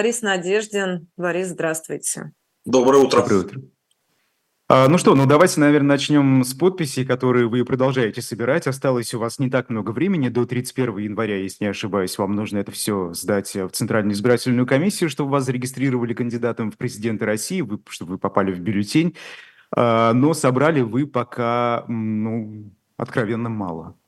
Борис 0.00 0.22
Надеждин. 0.22 1.08
Борис, 1.18 1.48
здравствуйте. 1.48 2.32
Доброе 2.64 3.02
утро. 3.04 3.20
Доброе 3.20 3.40
утро. 3.40 3.60
А, 4.66 4.88
ну 4.88 4.96
что, 4.96 5.14
ну 5.14 5.26
давайте, 5.26 5.60
наверное, 5.60 5.88
начнем 5.88 6.42
с 6.42 6.54
подписей, 6.54 7.04
которые 7.04 7.48
вы 7.48 7.66
продолжаете 7.66 8.22
собирать. 8.22 8.66
Осталось 8.66 9.12
у 9.12 9.18
вас 9.18 9.38
не 9.38 9.50
так 9.50 9.68
много 9.68 9.90
времени, 9.90 10.30
до 10.30 10.46
31 10.46 10.96
января, 10.96 11.36
если 11.36 11.64
не 11.64 11.70
ошибаюсь. 11.70 12.16
Вам 12.16 12.34
нужно 12.34 12.56
это 12.56 12.72
все 12.72 13.12
сдать 13.12 13.54
в 13.54 13.68
Центральную 13.72 14.14
избирательную 14.14 14.66
комиссию, 14.66 15.10
чтобы 15.10 15.32
вас 15.32 15.44
зарегистрировали 15.44 16.14
кандидатом 16.14 16.70
в 16.70 16.78
президенты 16.78 17.26
России, 17.26 17.60
вы, 17.60 17.78
чтобы 17.90 18.12
вы 18.12 18.18
попали 18.18 18.52
в 18.52 18.60
бюллетень. 18.60 19.18
А, 19.76 20.14
но 20.14 20.32
собрали 20.32 20.80
вы 20.80 21.06
пока, 21.06 21.84
ну, 21.88 22.72
откровенно 22.96 23.50
мало. 23.50 23.99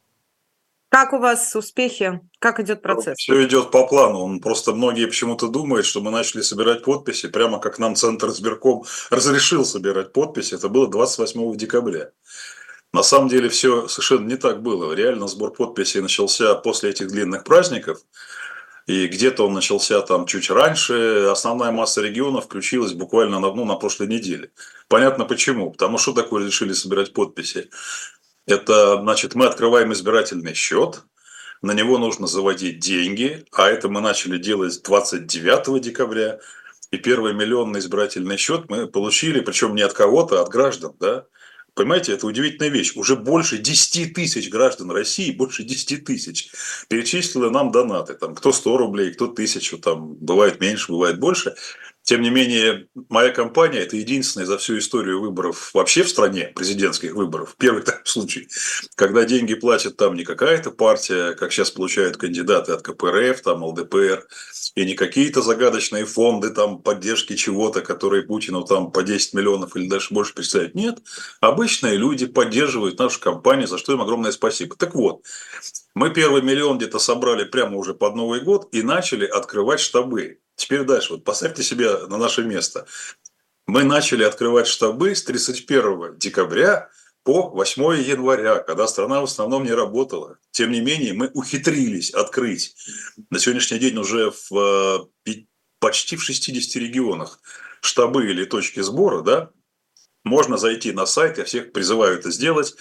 Как 0.92 1.14
у 1.14 1.18
вас 1.18 1.56
успехи? 1.56 2.20
Как 2.38 2.60
идет 2.60 2.82
процесс? 2.82 3.16
Все 3.16 3.46
идет 3.46 3.70
по 3.70 3.86
плану. 3.86 4.18
Он 4.18 4.40
просто 4.40 4.74
многие 4.74 5.06
почему-то 5.06 5.48
думают, 5.48 5.86
что 5.86 6.02
мы 6.02 6.10
начали 6.10 6.42
собирать 6.42 6.84
подписи, 6.84 7.28
прямо 7.28 7.58
как 7.60 7.78
нам 7.78 7.96
Центр 7.96 8.28
избирком 8.28 8.84
разрешил 9.08 9.64
собирать 9.64 10.12
подписи. 10.12 10.54
Это 10.54 10.68
было 10.68 10.86
28 10.90 11.56
декабря. 11.56 12.10
На 12.92 13.02
самом 13.02 13.28
деле 13.28 13.48
все 13.48 13.88
совершенно 13.88 14.28
не 14.28 14.36
так 14.36 14.60
было. 14.60 14.92
Реально 14.92 15.28
сбор 15.28 15.54
подписей 15.54 16.02
начался 16.02 16.54
после 16.56 16.90
этих 16.90 17.08
длинных 17.08 17.44
праздников. 17.44 17.98
И 18.86 19.06
где-то 19.06 19.46
он 19.46 19.54
начался 19.54 20.02
там 20.02 20.26
чуть 20.26 20.50
раньше. 20.50 21.28
Основная 21.30 21.72
масса 21.72 22.02
регионов 22.02 22.44
включилась 22.44 22.92
буквально 22.92 23.40
на, 23.40 23.50
ну, 23.54 23.64
на 23.64 23.76
прошлой 23.76 24.08
неделе. 24.08 24.50
Понятно 24.88 25.24
почему. 25.24 25.70
Потому 25.70 25.96
что 25.96 26.12
такое 26.12 26.44
решили 26.44 26.74
собирать 26.74 27.14
подписи. 27.14 27.70
Это, 28.46 29.00
значит, 29.00 29.34
мы 29.34 29.46
открываем 29.46 29.92
избирательный 29.92 30.54
счет, 30.54 31.04
на 31.62 31.72
него 31.72 31.98
нужно 31.98 32.26
заводить 32.26 32.80
деньги, 32.80 33.44
а 33.52 33.68
это 33.68 33.88
мы 33.88 34.00
начали 34.00 34.36
делать 34.36 34.82
29 34.82 35.80
декабря, 35.80 36.40
и 36.90 36.96
первый 36.98 37.34
миллионный 37.34 37.78
избирательный 37.78 38.36
счет 38.36 38.68
мы 38.68 38.88
получили, 38.88 39.40
причем 39.40 39.74
не 39.74 39.82
от 39.82 39.92
кого-то, 39.92 40.40
а 40.40 40.42
от 40.42 40.48
граждан, 40.48 40.94
да. 40.98 41.26
Понимаете, 41.74 42.12
это 42.12 42.26
удивительная 42.26 42.68
вещь. 42.68 42.92
Уже 42.96 43.16
больше 43.16 43.56
10 43.56 44.12
тысяч 44.12 44.50
граждан 44.50 44.90
России, 44.90 45.30
больше 45.30 45.62
10 45.62 46.04
тысяч, 46.04 46.50
перечислили 46.88 47.48
нам 47.48 47.70
донаты. 47.70 48.12
Там, 48.14 48.34
кто 48.34 48.52
100 48.52 48.76
рублей, 48.76 49.12
кто 49.14 49.26
тысячу, 49.26 49.78
там, 49.78 50.14
бывает 50.16 50.60
меньше, 50.60 50.92
бывает 50.92 51.18
больше. 51.18 51.54
Тем 52.04 52.20
не 52.20 52.30
менее, 52.30 52.88
моя 53.08 53.30
компания– 53.30 53.78
это 53.80 53.96
единственная 53.96 54.46
за 54.46 54.58
всю 54.58 54.78
историю 54.78 55.20
выборов 55.20 55.70
вообще 55.72 56.02
в 56.02 56.08
стране, 56.08 56.52
президентских 56.54 57.14
выборов, 57.14 57.54
первый 57.58 57.82
такой 57.82 58.04
случай, 58.04 58.48
когда 58.96 59.24
деньги 59.24 59.54
платит 59.54 59.96
там 59.96 60.14
не 60.14 60.24
какая-то 60.24 60.72
партия, 60.72 61.32
как 61.34 61.52
сейчас 61.52 61.70
получают 61.70 62.16
кандидаты 62.16 62.72
от 62.72 62.82
КПРФ, 62.82 63.40
там 63.42 63.62
ЛДПР, 63.62 64.26
и 64.74 64.84
не 64.84 64.94
какие-то 64.94 65.42
загадочные 65.42 66.04
фонды 66.04 66.50
там 66.50 66.82
поддержки 66.82 67.36
чего-то, 67.36 67.82
которые 67.82 68.24
Путину 68.24 68.64
там 68.64 68.90
по 68.90 69.04
10 69.04 69.34
миллионов 69.34 69.76
или 69.76 69.88
даже 69.88 70.08
больше 70.10 70.34
представляют. 70.34 70.74
Нет, 70.74 70.98
обычные 71.40 71.96
люди 71.96 72.26
поддерживают 72.26 72.98
нашу 72.98 73.20
компанию, 73.20 73.68
за 73.68 73.78
что 73.78 73.92
им 73.92 74.02
огромное 74.02 74.32
спасибо. 74.32 74.74
Так 74.76 74.94
вот, 74.94 75.22
мы 75.94 76.10
первый 76.10 76.42
миллион 76.42 76.78
где-то 76.78 76.98
собрали 76.98 77.44
прямо 77.44 77.76
уже 77.76 77.94
под 77.94 78.16
Новый 78.16 78.40
год 78.40 78.68
и 78.72 78.82
начали 78.82 79.26
открывать 79.26 79.80
штабы. 79.80 80.38
Теперь 80.56 80.84
дальше, 80.84 81.14
вот 81.14 81.24
поставьте 81.24 81.62
себя 81.62 82.06
на 82.08 82.18
наше 82.18 82.44
место. 82.44 82.86
Мы 83.66 83.84
начали 83.84 84.24
открывать 84.24 84.66
штабы 84.66 85.14
с 85.14 85.24
31 85.24 86.18
декабря 86.18 86.90
по 87.24 87.50
8 87.50 88.02
января, 88.02 88.58
когда 88.58 88.88
страна 88.88 89.20
в 89.20 89.24
основном 89.24 89.64
не 89.64 89.72
работала. 89.72 90.38
Тем 90.50 90.72
не 90.72 90.80
менее, 90.80 91.12
мы 91.12 91.30
ухитрились 91.34 92.10
открыть 92.10 92.74
на 93.30 93.38
сегодняшний 93.38 93.78
день 93.78 93.96
уже 93.96 94.32
в 94.50 95.08
э, 95.26 95.32
почти 95.78 96.16
в 96.16 96.22
60 96.22 96.82
регионах 96.82 97.40
штабы 97.80 98.30
или 98.30 98.44
точки 98.44 98.80
сбора, 98.80 99.22
да, 99.22 99.50
можно 100.24 100.56
зайти 100.56 100.92
на 100.92 101.06
сайт, 101.06 101.38
я 101.38 101.44
всех 101.44 101.72
призываю 101.72 102.18
это 102.18 102.30
сделать, 102.30 102.76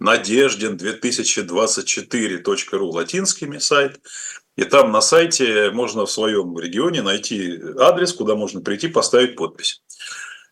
надеждин2024.ру 0.00 2.90
латинскими 2.90 3.58
сайт. 3.58 4.00
И 4.56 4.64
там 4.64 4.92
на 4.92 5.00
сайте 5.00 5.70
можно 5.70 6.06
в 6.06 6.10
своем 6.10 6.58
регионе 6.58 7.02
найти 7.02 7.60
адрес, 7.78 8.12
куда 8.12 8.36
можно 8.36 8.60
прийти, 8.60 8.88
поставить 8.88 9.36
подпись. 9.36 9.82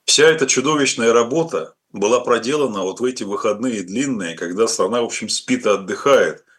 Вся 0.05 0.25
эта 0.25 0.47
чудовищная 0.47 1.13
работа 1.13 1.75
была 1.93 2.21
проделана 2.21 2.83
вот 2.83 3.01
в 3.01 3.05
эти 3.05 3.23
выходные 3.23 3.83
длинные, 3.83 4.35
когда 4.35 4.67
страна, 4.67 5.03
в 5.03 5.07
общем, 5.07 5.29
спит 5.29 5.67
и 5.67 5.71
отдыхает– 5.71 6.45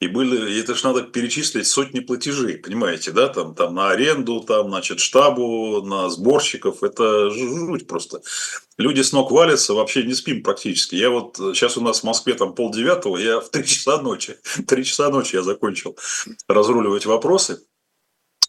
и 0.00 0.06
были, 0.06 0.60
это 0.60 0.76
же 0.76 0.86
надо 0.86 1.02
перечислить 1.02 1.66
сотни 1.66 1.98
платежей, 1.98 2.56
понимаете, 2.56 3.10
да, 3.10 3.28
там, 3.28 3.54
там 3.54 3.74
на 3.74 3.90
аренду, 3.90 4.40
там, 4.40 4.68
значит, 4.68 5.00
штабу, 5.00 5.82
на 5.82 6.08
сборщиков, 6.08 6.84
это 6.84 7.30
жуть 7.30 7.88
просто. 7.88 8.22
Люди 8.76 9.00
с 9.00 9.12
ног 9.12 9.32
валятся, 9.32 9.74
вообще 9.74 10.04
не 10.04 10.14
спим 10.14 10.44
практически. 10.44 10.94
Я 10.94 11.10
вот, 11.10 11.36
сейчас 11.36 11.76
у 11.76 11.80
нас 11.80 12.00
в 12.00 12.04
Москве 12.04 12.34
там 12.34 12.54
полдевятого, 12.54 13.16
я 13.16 13.40
в 13.40 13.48
три 13.48 13.64
часа 13.66 14.00
ночи, 14.00 14.36
три 14.68 14.84
часа 14.84 15.10
ночи 15.10 15.34
я 15.34 15.42
закончил 15.42 15.98
разруливать 16.46 17.06
вопросы. 17.06 17.60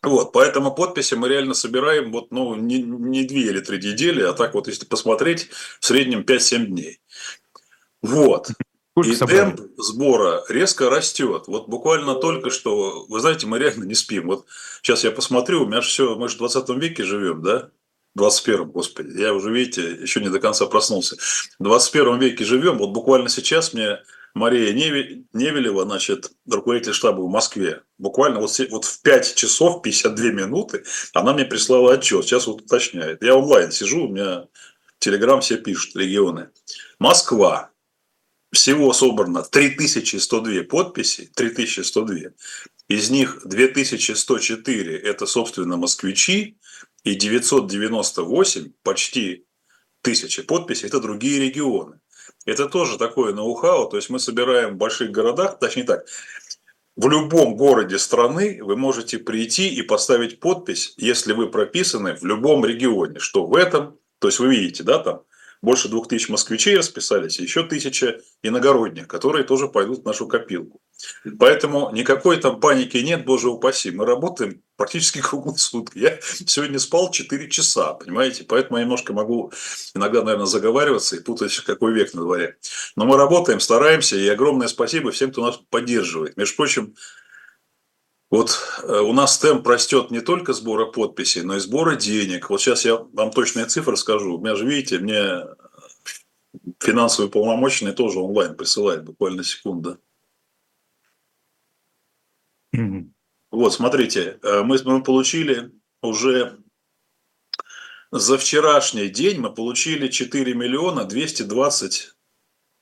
Вот, 0.04 0.32
поэтому 0.32 0.74
подписи 0.74 1.16
мы 1.16 1.28
реально 1.28 1.56
собираем 1.56 2.12
вот, 2.12 2.32
ну, 2.32 2.56
не, 2.56 2.82
не 2.82 3.24
две 3.24 3.48
или 3.48 3.60
три 3.60 3.80
недели, 3.80 4.22
а 4.22 4.34
так 4.34 4.54
вот, 4.54 4.68
если 4.68 4.86
посмотреть, 4.86 5.50
в 5.80 5.86
среднем 5.86 6.22
5-7 6.22 6.66
дней. 6.68 7.02
Вот. 8.02 8.50
Сколько 9.04 9.16
и 9.16 9.16
собрали? 9.16 9.56
темп 9.56 9.72
сбора 9.78 10.44
резко 10.50 10.90
растет. 10.90 11.44
Вот 11.48 11.68
буквально 11.68 12.16
только 12.16 12.50
что, 12.50 13.06
вы 13.08 13.20
знаете, 13.20 13.48
мы 13.48 13.60
реально 13.60 13.86
не 13.86 13.96
спим. 13.96 14.28
Вот 14.28 14.46
сейчас 14.82 15.04
я 15.04 15.12
посмотрю, 15.12 15.64
у 15.64 15.68
меня 15.68 15.82
же 15.82 15.90
все, 15.90 16.16
мы 16.16 16.30
же 16.30 16.36
в 16.36 16.40
20 16.40 16.70
веке 16.70 17.04
живем, 17.04 17.42
да? 17.42 17.70
21 18.16 18.70
господи, 18.72 19.20
я 19.20 19.34
уже, 19.34 19.52
видите, 19.52 19.92
еще 20.02 20.20
не 20.20 20.30
до 20.30 20.40
конца 20.40 20.66
проснулся. 20.66 21.16
В 21.60 21.64
21 21.64 22.20
веке 22.20 22.44
живем, 22.44 22.78
вот 22.78 22.90
буквально 22.90 23.30
сейчас 23.30 23.74
мне 23.74 24.00
Мария 24.34 24.74
Невелева, 24.74 25.86
значит, 25.86 26.32
руководитель 26.50 26.94
штаба 26.94 27.22
в 27.22 27.30
Москве, 27.30 27.82
буквально 27.98 28.40
вот, 28.40 28.60
вот 28.70 28.86
в 28.86 29.02
5 29.02 29.36
часов 29.36 29.82
52 29.82 30.32
минуты 30.32 30.84
она 31.14 31.34
мне 31.34 31.46
прислала 31.46 31.94
отчет, 31.94 32.26
сейчас 32.26 32.48
вот 32.48 32.62
уточняет. 32.62 33.24
Я 33.24 33.36
онлайн 33.36 33.72
сижу, 33.72 34.06
у 34.06 34.10
меня 34.10 34.46
Телеграм 35.00 35.42
все 35.42 35.58
пишут, 35.58 35.96
регионы. 35.96 36.50
Москва, 37.00 37.72
всего 38.52 38.94
собрано 38.94 39.44
3102 39.44 40.64
подписи, 40.64 41.32
3102. 41.36 42.32
Из 42.88 43.10
них 43.10 43.42
2104– 43.46 44.98
это, 45.04 45.26
собственно, 45.26 45.78
москвичи, 45.78 46.58
и 47.04 47.16
998, 47.16 48.74
почти 48.84 49.46
тысячи 50.02 50.42
подписей– 50.42 50.88
это 50.90 51.00
другие 51.00 51.40
регионы. 51.40 52.00
Это 52.46 52.68
тоже 52.68 52.98
такое 52.98 53.34
ноу-хау, 53.34 53.90
то 53.90 53.98
есть 53.98 54.10
мы 54.10 54.20
собираем 54.20 54.74
в 54.74 54.78
больших 54.78 55.12
городах, 55.12 55.60
точнее 55.60 55.84
так, 55.84 56.06
в 56.96 57.08
любом 57.08 57.56
городе 57.56 57.98
страны 57.98 58.60
вы 58.62 58.76
можете 58.76 59.20
прийти 59.20 59.70
и 59.70 59.82
поставить 59.84 60.40
подпись, 60.40 60.94
если 60.98 61.34
вы 61.34 61.50
прописаны 61.50 62.16
в 62.16 62.26
любом 62.26 62.66
регионе, 62.66 63.20
что 63.20 63.46
в 63.46 63.56
этом, 63.56 63.98
то 64.20 64.28
есть 64.28 64.40
вы 64.40 64.50
видите, 64.50 64.84
да, 64.84 65.00
там 65.00 65.22
больше 65.62 65.90
двух 65.90 66.08
тысяч 66.08 66.30
москвичей 66.30 66.78
расписались, 66.78 67.40
еще 67.40 67.64
тысяча 67.64 68.22
иногородних, 68.44 69.08
которые 69.08 69.44
тоже 69.44 69.68
пойдут 69.68 70.02
в 70.02 70.06
нашу 70.06 70.28
копилку. 70.28 70.80
Поэтому 71.38 71.92
никакой 71.92 72.38
там 72.38 72.60
паники 72.60 72.98
нет, 72.98 73.26
боже 73.26 73.50
упаси. 73.50 73.92
Мы 73.92 74.06
работаем 74.06 74.62
практически 74.76 75.20
круглые 75.22 75.58
сутки. 75.58 75.98
Я 76.00 76.20
сегодня 76.22 76.80
спал 76.80 77.12
4 77.12 77.50
часа, 77.50 77.94
понимаете? 77.94 78.44
Поэтому 78.44 78.78
я 78.78 78.84
немножко 78.84 79.14
могу 79.14 79.52
иногда, 79.96 80.24
наверное, 80.24 80.46
заговариваться 80.46 81.16
и 81.16 81.22
путать, 81.22 81.58
какой 81.60 81.94
век 81.94 82.14
на 82.14 82.22
дворе. 82.22 82.58
Но 82.96 83.06
мы 83.06 83.18
работаем, 83.18 83.60
стараемся, 83.60 84.16
и 84.16 84.28
огромное 84.28 84.68
спасибо 84.68 85.12
всем, 85.12 85.32
кто 85.32 85.46
нас 85.46 85.60
поддерживает. 85.70 86.38
Между 86.38 86.56
прочим, 86.56 86.96
вот 88.30 88.60
э, 88.84 89.00
у 89.00 89.14
нас 89.14 89.38
темп 89.40 89.68
растет 89.68 90.12
не 90.12 90.22
только 90.22 90.54
сбора 90.54 90.86
подписей, 90.86 91.42
но 91.42 91.56
и 91.56 91.60
сбора 91.60 91.96
денег. 91.96 92.50
Вот 92.50 92.62
сейчас 92.62 92.86
я 92.86 92.98
вам 92.98 93.32
точные 93.32 93.66
цифры 93.66 93.98
скажу. 93.98 94.38
У 94.38 94.42
меня 94.42 94.56
же, 94.56 94.66
видите, 94.66 95.00
мне 95.00 95.46
финансовый 96.80 97.30
полномоченный 97.30 97.94
тоже 97.94 98.20
онлайн 98.20 98.56
присылает 98.56 99.04
буквально 99.04 99.44
секунда. 99.44 100.00
Mm-hmm. 102.76 103.10
Вот, 103.52 103.74
смотрите, 103.74 104.40
э, 104.44 104.62
мы, 104.62 104.78
мы 104.84 105.02
получили 105.02 105.72
уже 106.02 106.60
за 108.12 108.38
вчерашний 108.38 109.10
день 109.10 109.40
мы 109.40 109.54
получили 109.54 110.08
4 110.08 110.54
миллиона 110.54 111.06
220 111.06 112.16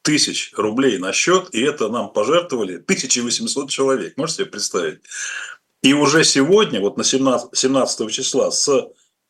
тысяч 0.08 0.54
рублей 0.56 1.00
на 1.00 1.12
счет, 1.12 1.50
и 1.52 1.62
это 1.62 1.90
нам 1.90 2.14
пожертвовали 2.14 2.76
1800 2.76 3.70
человек. 3.70 4.16
Можете 4.16 4.44
себе 4.44 4.52
представить? 4.52 5.02
И 5.82 5.92
уже 5.92 6.24
сегодня, 6.24 6.80
вот 6.80 6.96
на 6.96 7.04
17, 7.04 7.50
17 7.54 8.10
числа, 8.10 8.50
с 8.50 8.70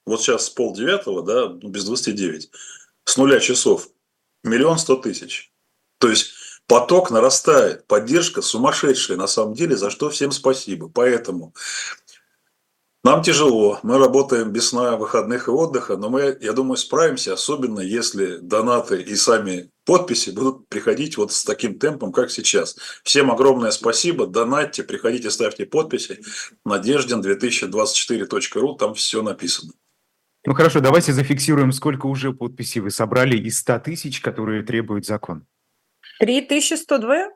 вот 0.06 0.22
сейчас 0.22 0.46
с 0.46 0.50
полдевятого, 0.52 1.24
да, 1.24 1.50
ну, 1.50 1.70
без 1.70 1.84
29, 1.86 2.52
с 3.06 3.18
нуля 3.18 3.40
часов, 3.40 3.90
миллион 4.44 4.78
сто 4.78 4.98
тысяч. 4.98 5.52
То 5.98 6.10
есть 6.10 6.30
поток 6.68 7.10
нарастает, 7.10 7.88
поддержка 7.88 8.44
сумасшедшая 8.44 9.18
на 9.18 9.26
самом 9.26 9.56
деле, 9.56 9.76
за 9.76 9.90
что 9.90 10.12
всем 10.12 10.32
спасибо. 10.32 10.90
Поэтому 10.90 11.56
Нам 13.08 13.24
тяжело, 13.24 13.80
мы 13.84 14.00
работаем 14.00 14.52
без 14.52 14.68
сна, 14.68 14.98
выходных 14.98 15.48
и 15.48 15.52
отдыха, 15.52 15.96
но 15.96 16.10
мы, 16.10 16.38
я 16.42 16.52
думаю, 16.52 16.76
справимся, 16.76 17.32
особенно 17.32 17.80
если 17.80 18.40
донаты 18.40 19.02
и 19.02 19.16
сами 19.16 19.72
подписи 19.86 20.32
будут 20.32 20.68
приходить 20.68 21.16
вот 21.16 21.32
с 21.32 21.46
таким 21.46 21.80
темпом, 21.80 22.12
как 22.12 22.30
сейчас. 22.30 22.76
Всем 23.06 23.32
огромное 23.32 23.72
спасибо, 23.72 24.28
донатьте, 24.28 24.84
приходите, 24.84 25.32
ставьте 25.32 25.66
подписи. 25.66 26.20
Надеждин2024.ру, 26.68 28.76
там 28.76 28.94
все 28.94 29.22
написано. 29.22 29.72
Ну 30.46 30.54
хорошо, 30.54 30.82
давайте 30.82 31.14
зафиксируем, 31.14 31.72
сколько 31.72 32.08
уже 32.08 32.34
подписей 32.34 32.82
вы 32.82 32.92
собрали 32.92 33.38
из 33.38 33.60
100 33.60 33.80
тысяч, 33.80 34.20
которые 34.20 34.64
требует 34.64 35.06
закон. 35.06 35.48
3102? 36.20 37.30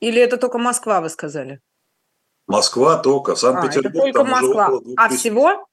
Или 0.00 0.22
это 0.22 0.38
только 0.38 0.56
Москва, 0.56 1.02
вы 1.02 1.10
сказали? 1.10 1.60
Москва 2.50 2.98
только, 2.98 3.36
Санкт-Петербург. 3.36 4.08
А, 4.08 4.12
только 4.12 4.24
Москва. 4.24 4.80
А 4.96 5.08
всего? 5.08 5.66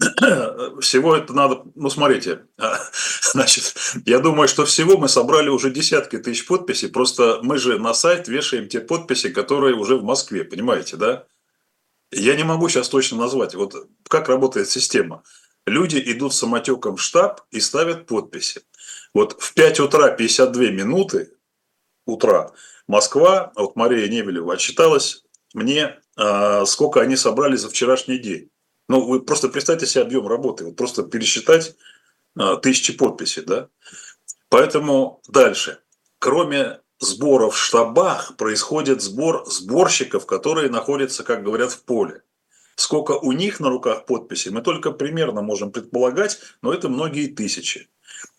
Всего 0.80 1.14
это 1.14 1.32
надо, 1.32 1.62
ну 1.76 1.88
смотрите, 1.88 2.46
значит, 3.22 3.74
я 4.04 4.18
думаю, 4.18 4.48
что 4.48 4.64
всего 4.64 4.98
мы 4.98 5.08
собрали 5.08 5.48
уже 5.48 5.70
десятки 5.70 6.18
тысяч 6.18 6.46
подписей, 6.46 6.88
просто 6.88 7.38
мы 7.42 7.58
же 7.58 7.78
на 7.78 7.94
сайт 7.94 8.26
вешаем 8.26 8.68
те 8.68 8.80
подписи, 8.80 9.28
которые 9.28 9.76
уже 9.76 9.96
в 9.96 10.02
Москве, 10.02 10.42
понимаете, 10.44 10.96
да? 10.96 11.26
Я 12.10 12.34
не 12.34 12.42
могу 12.42 12.68
сейчас 12.68 12.88
точно 12.88 13.18
назвать, 13.18 13.54
вот 13.54 13.88
как 14.08 14.28
работает 14.28 14.68
система. 14.68 15.22
Люди 15.66 16.02
идут 16.04 16.34
самотеком 16.34 16.96
в 16.96 17.00
штаб 17.00 17.42
и 17.52 17.60
ставят 17.60 18.06
подписи. 18.06 18.62
Вот 19.14 19.40
в 19.40 19.54
5 19.54 19.80
утра 19.80 20.10
52 20.10 20.62
минуты 20.70 21.30
утра 22.04 22.50
Москва, 22.88 23.52
вот 23.54 23.76
Мария 23.76 24.08
Невелева 24.08 24.54
отчиталась 24.54 25.23
мне 25.54 25.98
а, 26.16 26.66
сколько 26.66 27.00
они 27.00 27.16
собрали 27.16 27.56
за 27.56 27.70
вчерашний 27.70 28.18
день. 28.18 28.50
Ну, 28.88 29.06
вы 29.06 29.22
просто 29.22 29.48
представьте 29.48 29.86
себе 29.86 30.02
объем 30.02 30.26
работы, 30.28 30.64
вот 30.64 30.76
просто 30.76 31.02
пересчитать 31.02 31.74
а, 32.36 32.56
тысячи 32.56 32.92
подписей, 32.92 33.42
да. 33.42 33.68
Поэтому 34.50 35.22
дальше. 35.28 35.80
Кроме 36.18 36.80
сборов 37.00 37.54
в 37.54 37.58
штабах 37.58 38.36
происходит 38.36 39.02
сбор 39.02 39.44
сборщиков, 39.46 40.26
которые 40.26 40.70
находятся, 40.70 41.24
как 41.24 41.42
говорят, 41.42 41.72
в 41.72 41.82
поле. 41.84 42.22
Сколько 42.76 43.12
у 43.12 43.32
них 43.32 43.60
на 43.60 43.68
руках 43.68 44.04
подписей, 44.04 44.50
мы 44.50 44.60
только 44.60 44.90
примерно 44.90 45.42
можем 45.42 45.70
предполагать, 45.70 46.40
но 46.60 46.72
это 46.72 46.88
многие 46.88 47.28
тысячи. 47.28 47.88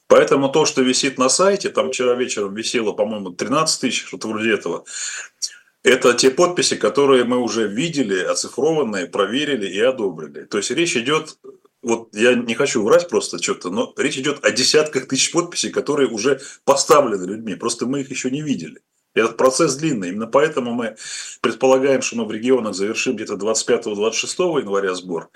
Поэтому 0.07 0.49
то, 0.49 0.65
что 0.65 0.81
висит 0.81 1.17
на 1.17 1.29
сайте, 1.29 1.69
там 1.69 1.89
вчера 1.89 2.13
вечером 2.13 2.53
висело, 2.53 2.91
по-моему, 2.91 3.31
13 3.31 3.81
тысяч, 3.81 4.05
что-то 4.05 4.27
вроде 4.27 4.53
этого, 4.53 4.85
это 5.85 6.15
те 6.15 6.31
подписи, 6.31 6.75
которые 6.75 7.25
мы 7.25 7.37
уже 7.37 7.67
видели, 7.67 8.19
оцифрованные, 8.23 9.05
проверили 9.05 9.67
и 9.67 9.79
одобрили. 9.79 10.45
То 10.45 10.57
есть 10.57 10.71
речь 10.71 10.97
идет, 10.97 11.37
вот 11.83 12.09
я 12.13 12.33
не 12.33 12.55
хочу 12.55 12.83
врать 12.83 13.07
просто 13.07 13.41
что-то, 13.41 13.69
но 13.69 13.93
речь 13.95 14.17
идет 14.17 14.43
о 14.43 14.51
десятках 14.51 15.07
тысяч 15.07 15.31
подписей, 15.31 15.69
которые 15.69 16.09
уже 16.09 16.41
поставлены 16.63 17.25
людьми. 17.25 17.53
Просто 17.53 17.85
мы 17.85 18.01
их 18.01 18.09
еще 18.09 18.31
не 18.31 18.41
видели. 18.41 18.81
Этот 19.13 19.37
процесс 19.37 19.75
длинный. 19.75 20.09
Именно 20.09 20.25
поэтому 20.25 20.73
мы 20.73 20.95
предполагаем, 21.41 22.01
что 22.01 22.17
мы 22.17 22.25
в 22.25 22.31
регионах 22.31 22.73
завершим 22.73 23.15
где-то 23.15 23.35
25-26 23.35 24.61
января 24.61 24.95
сбор. 24.95 25.29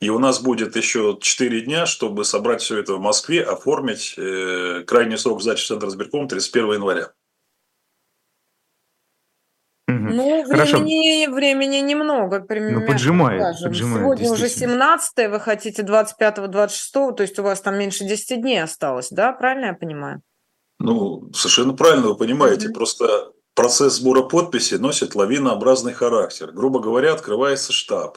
И 0.00 0.10
у 0.10 0.18
нас 0.18 0.40
будет 0.40 0.74
еще 0.74 1.16
4 1.18 1.60
дня, 1.60 1.86
чтобы 1.86 2.24
собрать 2.24 2.60
все 2.60 2.78
это 2.78 2.94
в 2.94 3.00
Москве, 3.00 3.42
оформить. 3.42 4.14
Э, 4.18 4.82
крайний 4.84 5.16
срок 5.16 5.40
сдачи 5.40 5.64
в 5.64 5.68
Центр 5.68 5.86
избирком 5.86 6.26
31 6.26 6.72
января. 6.72 7.12
Ну, 9.98 10.44
Хорошо. 10.44 10.78
времени, 10.78 11.26
времени 11.26 11.76
немного, 11.78 12.40
Ну, 12.40 12.46
примерно, 12.46 12.86
поджимает, 12.86 13.40
скажем. 13.42 13.68
поджимает, 13.70 14.00
Сегодня 14.02 14.30
уже 14.32 14.42
действительно. 14.42 14.72
17 14.74 15.28
вы 15.28 15.40
хотите 15.40 15.82
25-26, 15.82 17.12
то 17.16 17.22
есть 17.22 17.38
у 17.38 17.42
вас 17.42 17.60
там 17.60 17.78
меньше 17.78 18.04
10 18.04 18.40
дней 18.40 18.62
осталось, 18.62 19.08
да? 19.10 19.32
Правильно 19.32 19.66
я 19.66 19.74
понимаю? 19.74 20.22
Ну, 20.78 21.30
совершенно 21.34 21.74
правильно 21.74 22.08
вы 22.08 22.16
понимаете. 22.16 22.66
Мгм. 22.66 22.74
Просто 22.74 23.32
процесс 23.54 23.94
сбора 23.94 24.22
подписей 24.22 24.78
носит 24.78 25.14
лавинообразный 25.14 25.92
характер. 25.92 26.50
Грубо 26.52 26.80
говоря, 26.80 27.12
открывается 27.12 27.72
штаб. 27.72 28.16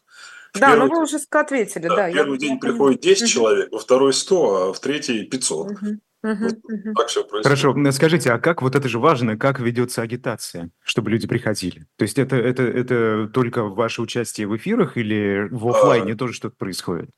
В 0.53 0.59
Да, 0.59 0.69
ну 0.69 0.73
первый, 0.83 0.89
вы 0.91 1.03
уже 1.03 1.19
сказали, 1.19 1.69
да, 1.75 1.79
да. 1.89 1.95
в 1.95 2.07
я- 2.07 2.13
первый 2.13 2.33
я 2.35 2.37
день 2.39 2.59
понимаю. 2.59 2.59
приходит 2.77 3.01
10 3.01 3.21
Мгм. 3.23 3.29
человек, 3.29 3.71
во 3.73 3.79
второй 3.79 4.13
100, 4.13 4.69
а 4.69 4.73
в 4.73 4.79
третий 4.79 5.23
500. 5.23 5.71
Мгм. 5.71 5.99
Так 6.25 7.07
все 7.07 7.23
происходит. 7.23 7.43
Хорошо, 7.43 7.91
скажите, 7.91 8.31
а 8.31 8.39
как, 8.39 8.61
вот 8.61 8.75
это 8.75 8.89
же 8.89 8.99
важно, 8.99 9.37
как 9.37 9.59
ведется 9.59 10.01
агитация, 10.01 10.71
чтобы 10.83 11.11
люди 11.11 11.27
приходили? 11.27 11.85
То 11.97 12.03
есть 12.03 12.17
это, 12.17 12.35
это, 12.35 12.63
это 12.63 13.29
только 13.31 13.63
ваше 13.63 14.01
участие 14.01 14.47
в 14.47 14.55
эфирах 14.57 14.97
или 14.97 15.47
в 15.51 15.67
офлайне 15.69 16.15
тоже 16.15 16.33
что-то 16.33 16.55
происходит? 16.57 17.09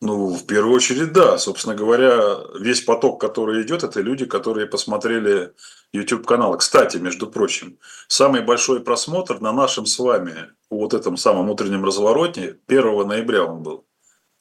Ну, 0.00 0.32
в 0.32 0.46
первую 0.46 0.76
очередь, 0.76 1.12
да. 1.12 1.38
Собственно 1.38 1.74
говоря, 1.74 2.38
весь 2.60 2.82
поток, 2.82 3.20
который 3.20 3.62
идет, 3.62 3.82
это 3.82 4.00
люди, 4.00 4.26
которые 4.26 4.66
посмотрели 4.66 5.52
YouTube-канал. 5.92 6.56
Кстати, 6.56 6.98
между 6.98 7.26
прочим, 7.26 7.78
самый 8.06 8.42
большой 8.42 8.80
просмотр 8.80 9.40
на 9.40 9.52
нашем 9.52 9.86
с 9.86 9.98
вами 9.98 10.50
вот 10.70 10.94
этом 10.94 11.16
самом 11.16 11.50
утреннем 11.50 11.84
развороте 11.84 12.58
1 12.68 13.08
ноября 13.08 13.44
он 13.44 13.62
был. 13.62 13.87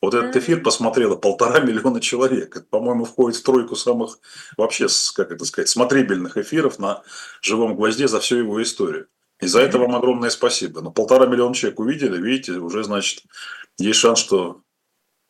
Вот 0.01 0.13
этот 0.13 0.35
эфир 0.35 0.61
посмотрело 0.61 1.15
полтора 1.15 1.59
миллиона 1.59 1.99
человек. 1.99 2.55
Это, 2.55 2.65
по-моему, 2.69 3.05
входит 3.05 3.39
в 3.39 3.43
тройку 3.43 3.75
самых 3.75 4.19
вообще, 4.55 4.87
как 5.15 5.31
это 5.31 5.43
сказать, 5.45 5.69
смотрибельных 5.69 6.37
эфиров 6.37 6.77
на 6.77 7.03
живом 7.41 7.75
гвозде 7.75 8.07
за 8.07 8.19
всю 8.19 8.37
его 8.37 8.61
историю. 8.61 9.07
И 9.39 9.47
за 9.47 9.61
это 9.61 9.79
вам 9.79 9.95
огромное 9.95 10.29
спасибо. 10.29 10.81
Но 10.81 10.91
полтора 10.91 11.25
миллиона 11.25 11.53
человек 11.53 11.79
увидели, 11.79 12.21
видите, 12.21 12.53
уже, 12.53 12.83
значит, 12.83 13.23
есть 13.77 13.99
шанс, 13.99 14.19
что 14.19 14.61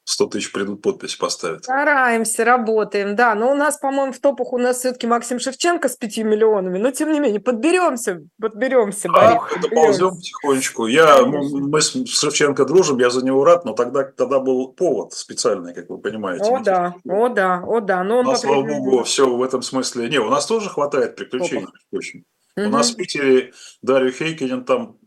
100 0.09 0.27
тысяч 0.27 0.53
придут 0.53 0.81
подпись 0.81 1.17
поставят. 1.17 1.65
Стараемся, 1.65 2.45
работаем, 2.45 3.17
да. 3.17 3.35
Но 3.35 3.51
у 3.51 3.55
нас, 3.55 3.77
по-моему, 3.77 4.13
в 4.13 4.19
топах 4.19 4.53
у 4.53 4.57
нас 4.57 4.77
все-таки 4.77 5.05
Максим 5.05 5.37
Шевченко 5.37 5.89
с 5.89 5.97
5 5.97 6.19
миллионами. 6.19 6.77
Но, 6.77 6.91
тем 6.91 7.11
не 7.11 7.19
менее, 7.19 7.41
подберемся, 7.41 8.21
подберемся, 8.39 9.09
Борис, 9.09 9.29
А, 9.29 9.33
это 9.33 9.61
подберемся. 9.63 9.75
ползем 9.75 10.15
потихонечку. 10.15 10.87
Я, 10.87 11.25
мы 11.25 11.81
с 11.81 11.91
Шевченко 12.07 12.63
дружим, 12.63 12.99
я 12.99 13.09
за 13.09 13.25
него 13.25 13.43
рад, 13.43 13.65
но 13.65 13.73
тогда, 13.73 14.03
тогда 14.03 14.39
был 14.39 14.69
повод 14.69 15.11
специальный, 15.11 15.73
как 15.73 15.89
вы 15.89 15.97
понимаете. 15.97 16.45
О, 16.45 16.59
да, 16.63 16.95
о, 17.05 17.27
да, 17.27 17.61
о, 17.67 17.81
да. 17.81 18.01
Но 18.05 18.19
У 18.19 18.23
нас, 18.23 18.41
слава 18.41 18.63
богу, 18.63 19.03
все 19.03 19.27
в 19.27 19.43
этом 19.43 19.61
смысле. 19.61 20.07
Не, 20.07 20.19
у 20.19 20.29
нас 20.29 20.45
тоже 20.45 20.69
хватает 20.69 21.17
приключений. 21.17 21.63
Между 21.63 21.77
прочим. 21.91 22.23
У 22.55 22.69
нас 22.69 22.91
в 22.91 22.95
Питере 22.95 23.51
Дарью 23.81 24.13
Хейкинен 24.13 24.63
там, 24.63 24.97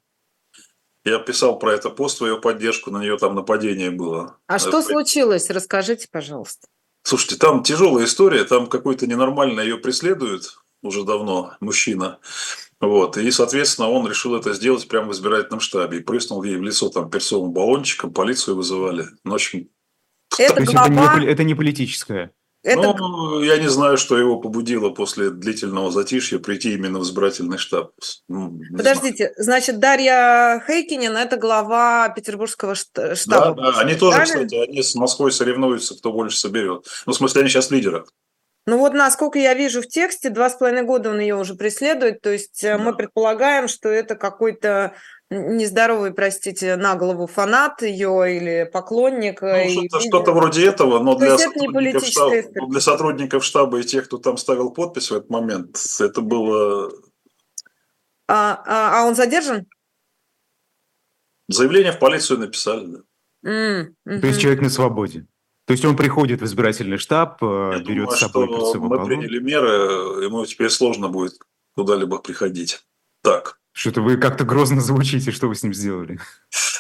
я 1.05 1.19
писал 1.19 1.59
про 1.59 1.73
это 1.73 1.91
пост 1.91 2.21
в 2.21 2.27
ее 2.27 2.41
поддержку, 2.41 2.91
на 2.91 2.99
нее 2.99 3.17
там 3.17 3.35
нападение 3.35 3.91
было. 3.91 4.37
А 4.47 4.59
что 4.59 4.81
Э, 4.81 4.83
случилось? 4.83 5.51
Расскажите, 5.51 6.09
пожалуйста. 6.11 6.67
Слушайте, 7.03 7.37
там 7.37 7.63
тяжелая 7.63 8.05
история, 8.05 8.45
там 8.45 8.67
какой-то 8.67 9.07
ненормально 9.07 9.61
ее 9.61 9.79
преследует 9.79 10.59
уже 10.83 11.05
давно 11.05 11.55
мужчина. 11.61 12.19
Вот. 12.81 13.17
И, 13.17 13.31
соответственно, 13.31 13.91
он 13.91 14.09
решил 14.09 14.35
это 14.35 14.53
сделать 14.55 14.89
прямо 14.89 15.09
в 15.09 15.13
избирательном 15.13 15.61
штабе. 15.61 15.99
И 15.99 16.03
прыснул 16.03 16.43
ей 16.43 16.57
в 16.57 16.63
лицо 16.63 16.89
там 16.89 17.11
перцовым 17.11 17.53
баллончиком, 17.53 18.13
полицию 18.13 18.57
вызывали. 18.57 19.07
Ну, 19.25 19.33
в 19.33 19.35
общем, 19.35 19.69
Это 20.39 20.55
То 20.55 20.61
есть 20.61 20.73
это 20.75 20.89
не, 20.89 20.97
глава, 20.97 21.25
это 21.25 21.45
не 21.45 21.55
политическое? 21.55 22.33
Это 22.63 22.95
ну, 22.99 23.41
я 23.43 23.59
не 23.59 23.69
знаю, 23.69 23.97
что 23.97 24.19
его 24.19 24.39
побудило 24.41 24.91
после 24.91 25.31
длительного 25.31 25.91
затишья 25.91 26.39
прийти 26.39 26.75
именно 26.75 26.99
в 26.99 27.03
избирательный 27.05 27.59
штаб. 27.59 27.93
Ну, 28.29 28.51
не 28.51 28.65
знаю. 28.67 28.77
Подождите, 28.77 29.33
значит, 29.37 29.79
Дарья 29.79 30.63
Хейкинен– 30.67 31.17
это 31.17 31.37
глава 31.37 32.09
петербургского 32.11 32.73
шт- 32.75 32.87
Да, 32.95 33.15
штаба. 33.17 33.55
да, 33.73 33.81
они 33.81 33.95
тоже, 33.95 34.17
Правильно? 34.17 34.45
кстати, 34.47 34.69
они 34.69 34.83
с 34.83 34.95
Москвой 34.95 35.33
соревнуются, 35.33 35.97
кто 35.97 36.13
больше 36.13 36.39
соберет. 36.39 36.87
Ну, 37.07 37.13
в 37.13 37.17
смысле, 37.17 37.41
они 37.43 37.51
сейчас 37.51 37.71
лидеры. 37.71 38.05
Ну 38.67 38.77
вот, 38.79 38.93
насколько 38.93 39.39
я 39.39 39.55
вижу 39.55 39.81
в 39.83 39.89
тексте, 39.89 40.29
два 40.29 40.51
с 40.51 40.55
половиной 40.55 40.83
года 40.83 41.11
он 41.11 41.19
ее 41.19 41.35
уже 41.37 41.55
преследует, 41.55 42.21
то 42.21 42.31
есть 42.31 42.63
э, 42.63 42.77
мы 42.77 42.91
Да. 42.91 42.99
предполагаем, 42.99 43.69
что 43.69 43.89
это 43.89 44.17
какой-то 44.17 44.93
нездоровый, 45.31 46.13
простите, 46.13 46.77
на 46.77 46.97
голову 46.97 47.27
фанат 47.27 47.83
ее 47.83 48.37
или 48.37 48.69
поклонник. 48.71 49.41
Ну, 49.43 49.49
э, 49.49 49.69
и 49.69 49.89
что-то, 49.89 50.01
что-то 50.01 50.33
вроде 50.33 50.67
этого, 50.67 50.99
но 51.03 51.15
для 51.17 51.35
это 51.35 51.45
сотрудников, 51.45 52.05
штаба, 52.05 52.35
ну, 52.57 52.67
для 52.67 52.81
сотрудников 52.81 53.45
штаба 53.45 53.79
и 53.81 53.85
тех, 53.85 54.07
кто 54.07 54.19
там 54.19 54.37
ставил 54.37 54.71
подпись 54.73 55.11
в 55.11 55.15
этот 55.15 55.31
момент, 55.31 55.79
это 56.01 56.21
было 56.21 56.91
А, 58.29 58.63
а- 58.67 59.01
а 59.03 59.07
он 59.07 59.15
задержан? 59.15 59.67
заявление 61.49 61.93
в 61.93 61.99
полицию 61.99 62.39
написали. 62.41 62.87
да. 62.87 62.99
М, 63.43 63.97
То 64.05 64.27
есть 64.27 64.41
человек 64.41 64.61
на 64.61 64.71
свободе? 64.71 65.27
То 65.67 65.73
есть 65.73 65.85
он 65.85 65.97
приходит 65.97 66.41
в 66.41 66.45
избирательный 66.45 66.99
штаб, 66.99 67.43
э, 67.43 67.71
Я 67.75 67.79
берет 67.79 68.05
думаю, 68.05 68.11
с 68.11 68.19
собой 68.21 68.47
что 68.49 68.75
мы 68.81 69.07
приняли 69.07 69.39
меры, 69.39 70.25
ему 70.25 70.45
теперь 70.45 70.71
сложно 70.71 71.09
будет 71.09 71.35
куда-либо 71.77 72.19
приходить. 72.19 72.81
Так, 73.23 73.60
Что-то 73.81 74.03
вы 74.03 74.19
как-то 74.19 74.45
грозно 74.45 74.83
звучите, 74.83 75.31
что 75.31 75.49
вы 75.49 75.55
с 75.55 75.63
ним 75.63 75.73
сделали? 75.73 76.19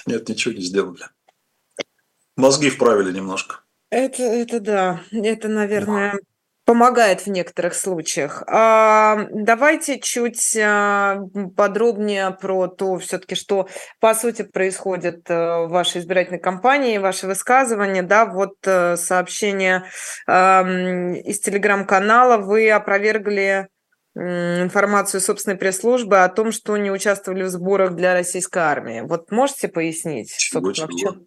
нет, 0.06 0.28
ничего 0.28 0.52
не 0.52 0.60
сделали. 0.60 1.06
Мозги 2.36 2.68
вправили 2.68 3.10
немножко. 3.10 3.60
Это, 3.88 4.22
это 4.22 4.60
да, 4.60 5.00
это, 5.10 5.48
наверное, 5.48 6.20
помогает 6.66 7.22
в 7.22 7.28
некоторых 7.28 7.72
случаях. 7.72 8.42
А, 8.46 9.28
давайте 9.32 9.98
чуть 9.98 10.54
а, 10.58 11.20
подробнее 11.56 12.32
про 12.32 12.66
то, 12.66 12.98
все-таки, 12.98 13.34
что 13.34 13.66
по 13.98 14.12
сути 14.12 14.42
происходит 14.42 15.22
э, 15.30 15.64
в 15.64 15.68
вашей 15.70 16.02
избирательной 16.02 16.38
кампании, 16.38 16.98
ваши 16.98 17.26
высказывания. 17.26 18.02
Да, 18.02 18.26
вот 18.26 18.56
э, 18.66 18.98
сообщение 18.98 19.84
из 20.28 21.40
телеграм-канала. 21.40 22.36
Вы 22.36 22.70
опровергли 22.70 23.68
информацию 24.14 25.20
собственной 25.20 25.56
пресс-службы 25.56 26.22
о 26.22 26.28
том, 26.28 26.52
что 26.52 26.76
не 26.76 26.90
участвовали 26.90 27.44
в 27.44 27.48
сборах 27.48 27.94
для 27.94 28.12
российской 28.14 28.58
армии. 28.58 29.00
Вот 29.02 29.30
можете 29.30 29.68
пояснить, 29.68 30.34
Чего, 30.36 30.72
собственно, 30.74 30.88
в 30.88 30.96
чего? 30.96 31.12
чем? 31.12 31.26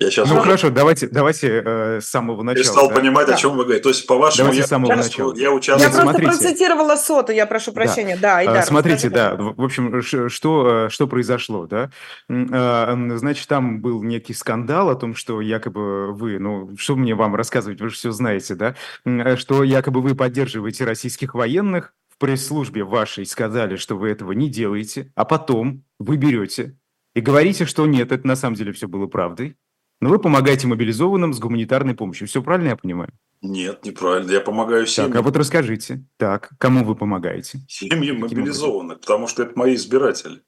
Я 0.00 0.10
сейчас 0.12 0.28
Ну 0.28 0.34
уже 0.34 0.44
хорошо, 0.44 0.70
давайте, 0.70 1.08
давайте 1.08 1.60
э, 1.64 2.00
с 2.00 2.08
самого 2.08 2.44
начала. 2.44 2.62
перестал 2.62 2.88
да? 2.88 2.94
понимать, 2.94 3.26
Да. 3.26 3.34
о 3.34 3.36
чем 3.36 3.56
вы 3.56 3.64
говорите. 3.64 3.82
То 3.82 3.88
есть, 3.88 4.06
по-вашему, 4.06 4.52
я, 4.52 4.62
с 4.64 4.68
самого 4.68 4.92
участвовал- 4.92 5.30
начала. 5.30 5.34
я 5.36 5.42
Я 5.48 5.52
участвовал... 5.52 5.92
просто 5.92 6.02
смотрите. 6.02 6.30
процитировала 6.30 6.96
соту, 6.96 7.32
я 7.32 7.46
прошу 7.46 7.72
прощения. 7.72 8.16
Да, 8.16 8.36
А, 8.36 8.38
Айдар, 8.38 8.62
Смотрите, 8.62 9.08
расскажи, 9.08 9.36
да, 9.36 9.36
в 9.56 9.60
общем, 9.60 10.28
что, 10.28 10.86
э, 10.86 10.88
что 10.88 11.08
произошло, 11.08 11.66
да? 11.66 11.90
М, 12.28 13.18
Значит, 13.18 13.48
там 13.48 13.80
был 13.80 14.04
некий 14.04 14.34
скандал 14.34 14.88
о 14.90 14.94
том, 14.94 15.16
что 15.16 15.40
якобы 15.40 16.12
вы, 16.12 16.38
ну, 16.38 16.70
что 16.78 16.94
мне 16.94 17.16
вам 17.16 17.34
рассказывать, 17.34 17.80
вы 17.80 17.88
же 17.88 17.96
все 17.96 18.12
знаете, 18.12 18.54
да? 18.54 18.76
Э, 19.04 19.36
Что 19.36 19.64
якобы 19.64 20.00
вы 20.00 20.14
поддерживаете 20.14 20.84
российских 20.84 21.34
военных, 21.34 21.92
в 22.08 22.18
пресс-службе 22.18 22.84
вашей 22.84 23.26
сказали, 23.26 23.74
что 23.74 23.96
вы 23.96 24.10
этого 24.10 24.30
не 24.30 24.48
делаете, 24.48 25.10
а 25.16 25.24
потом 25.24 25.82
вы 25.98 26.16
берете 26.16 26.76
и 27.16 27.20
говорите, 27.20 27.64
что 27.66 27.84
нет, 27.86 28.12
это 28.12 28.24
на 28.28 28.36
самом 28.36 28.54
деле 28.54 28.70
все 28.72 28.86
было 28.86 29.06
правдой, 29.08 29.56
но 30.00 30.08
вы 30.08 30.18
помогаете 30.18 30.66
мобилизованным 30.66 31.32
с 31.32 31.38
гуманитарной 31.38 31.94
помощью. 31.94 32.28
Все 32.28 32.42
правильно 32.42 32.68
я 32.68 32.76
понимаю? 32.76 33.12
Нет, 33.40 33.84
неправильно. 33.84 34.30
Я 34.30 34.40
помогаю 34.40 34.86
Так, 34.86 34.98
а 34.98 35.08
семьям, 35.08 35.24
вот 35.24 35.36
расскажите, 35.36 36.04
так, 36.16 36.50
кому 36.58 36.84
вы 36.84 36.94
помогаете? 36.94 37.60
семьям 37.68 38.20
мобилизованных, 38.20 39.00
потому 39.00 39.26
что 39.26 39.42
это 39.42 39.52
мои 39.56 39.74
избиратели. 39.74 40.42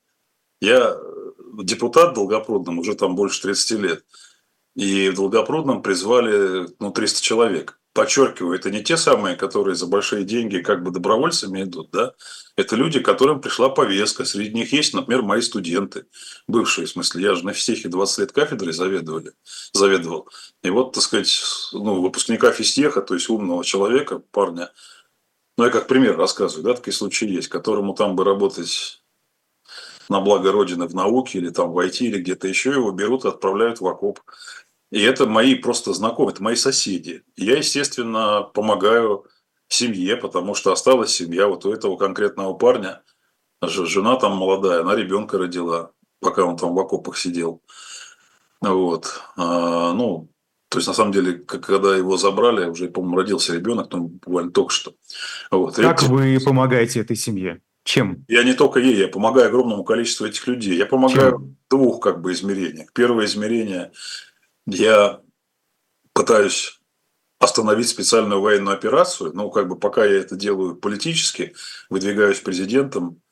Я 0.61 0.95
э, 0.95 1.65
депутат 1.65 2.13
в 2.13 2.15
Долгопрудном 2.15 2.79
уже 2.79 2.95
там 2.95 3.17
больше 3.17 3.43
30 3.43 3.79
лет. 3.81 4.05
И 4.75 5.09
в 5.11 5.17
Долгопрудном 5.17 5.83
призвали 5.83 6.69
ну, 6.79 6.91
300 6.91 7.23
человек. 7.23 7.80
Подчеркиваю, 8.01 8.59
это 8.59 8.71
не 8.71 8.83
те 8.83 8.97
самые, 8.97 9.37
которые 9.37 9.75
за 9.75 9.87
большие 9.87 10.25
деньги 10.25 10.61
как 10.61 10.83
бы 10.83 10.91
добровольцами 10.91 11.65
идут, 11.65 11.91
да? 11.91 12.15
Это 12.57 12.75
люди, 12.75 12.99
которым 12.99 13.43
пришла 13.43 13.69
повестка. 13.69 14.25
Среди 14.25 14.55
них 14.55 14.73
есть, 14.73 14.95
например, 14.95 15.21
мои 15.21 15.43
студенты, 15.43 16.07
бывшие, 16.49 16.87
в 16.87 16.91
смысле, 16.91 17.23
я 17.23 17.35
же 17.35 17.45
на 17.45 17.53
физтехе 17.53 17.91
20 17.91 18.19
лет 18.21 18.33
кафедрой 18.33 18.73
заведовали, 18.73 19.35
заведовал. 19.75 20.31
И 20.63 20.71
вот, 20.71 20.95
так 20.95 21.03
сказать, 21.03 21.43
ну, 21.73 22.01
выпускника 22.01 22.51
физтеха, 22.53 23.03
то 23.03 23.13
есть 23.13 23.29
умного 23.29 23.63
человека, 23.67 24.23
парня, 24.31 24.73
ну, 25.59 25.67
я 25.67 25.71
как 25.71 25.87
пример 25.87 26.17
рассказываю, 26.17 26.65
да, 26.65 26.73
такие 26.73 26.95
случаи 26.95 27.29
есть, 27.29 27.49
которому 27.49 27.93
там 27.93 28.17
бы 28.17 28.25
работать 28.25 29.03
на 30.09 30.23
благо 30.23 30.51
Родины 30.53 30.89
в 30.89 30.95
науке 30.95 31.37
или 31.37 31.51
там 31.51 31.73
в 31.73 31.79
IT 31.79 31.99
или 31.99 32.19
где-то 32.19 32.49
еще, 32.49 32.71
его 32.71 32.93
берут 32.93 33.27
и 33.27 33.29
отправляют 33.29 33.83
в 33.83 33.87
окоп. 33.87 34.21
И 34.91 35.01
это 35.03 35.27
мои 35.27 35.55
просто 35.55 35.93
знакомые, 35.93 36.35
это 36.35 36.43
мои 36.43 36.57
соседи. 36.57 37.23
И 37.37 37.45
я, 37.45 37.57
естественно, 37.59 38.43
помогаю 38.43 39.25
семье, 39.69 40.17
потому 40.17 40.55
что 40.55 40.73
осталась 40.73 41.13
семья 41.15 41.47
вот 41.47 41.65
у 41.65 41.73
этого 41.73 41.97
конкретного 41.97 42.55
парня. 42.55 43.03
Жена 43.63 44.17
там 44.17 44.37
молодая, 44.37 44.81
она 44.81 44.97
ребенка 44.97 45.39
родила, 45.39 45.93
пока 46.21 46.45
он 46.45 46.57
там 46.57 46.75
в 46.75 46.79
окопах 46.79 47.17
сидел. 47.17 47.63
Вот. 48.61 49.21
А, 49.37 49.93
ну, 49.93 50.29
то 50.69 50.79
есть, 50.79 50.89
на 50.89 50.95
самом 50.95 51.13
деле, 51.13 51.35
когда 51.35 51.97
его 51.97 52.17
забрали, 52.17 52.69
уже, 52.69 52.89
по-моему, 52.89 53.17
родился 53.17 53.55
ребенок, 53.55 53.89
ну, 53.93 54.09
буквально 54.09 54.51
только 54.51 54.73
что. 54.73 54.95
Вот. 55.51 55.79
И 55.79 55.83
Как 55.83 56.03
это- 56.03 56.11
вы 56.13 56.39
помогаете 56.45 57.01
этой 57.01 57.17
семье? 57.17 57.61
Чем? 57.83 58.25
я 58.29 58.45
не 58.45 58.53
только 58.53 58.79
ей, 58.79 58.95
я 58.97 59.09
помогаю 59.09 59.49
огромному 59.49 59.85
количеству 59.85 60.27
этих 60.27 60.47
людей. 60.47 60.77
Я 60.77 60.85
помогаю 60.85 61.31
Чем? 61.33 61.57
в 61.67 61.71
двух 61.71 62.01
как 62.01 62.21
бы 62.21 62.33
измерениях. 62.33 62.93
Первое 62.93 63.25
измерение– 63.25 63.91
я 64.71 65.21
пытаюсь 66.13 66.81
остановить 67.39 67.89
специальную 67.89 68.41
военную 68.41 68.77
операцию, 68.77 69.33
ну, 69.35 69.51
как 69.51 69.69
бы 69.69 69.77
пока 69.77 70.05
я 70.05 70.19
это 70.19 70.37
делаю 70.37 70.77
политически, 70.77 71.55
выдвигаюсь 71.89 72.41
президентом, 72.41 73.23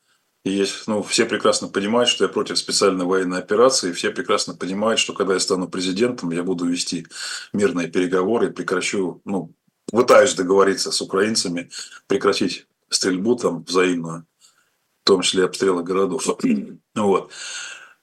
и 0.45 0.51
есть, 0.51 0.87
ну, 0.87 1.03
все 1.03 1.25
прекрасно 1.25 1.67
понимают, 1.67 2.09
что 2.09 2.23
я 2.23 2.29
против 2.29 2.57
специальной 2.57 3.05
военной 3.05 3.39
операции, 3.39 3.91
все 3.91 4.09
прекрасно 4.09 4.55
понимают, 4.55 4.99
что 4.99 5.13
когда 5.13 5.33
я 5.33 5.39
стану 5.39 5.67
президентом, 5.67 6.31
я 6.31 6.43
буду 6.43 6.65
вести 6.65 7.05
мирные 7.53 7.87
переговоры 7.87 8.49
прекращу, 8.49 9.21
ну, 9.25 9.53
пытаюсь 9.91 10.33
договориться 10.33 10.91
с 10.91 11.01
украинцами, 11.01 11.69
прекратить 12.07 12.67
стрельбу 12.89 13.35
там 13.35 13.63
взаимную, 13.63 14.25
в 15.03 15.07
том 15.07 15.21
числе 15.21 15.45
обстрелы 15.45 15.83
городов. 15.83 16.25
Вот. 16.95 17.31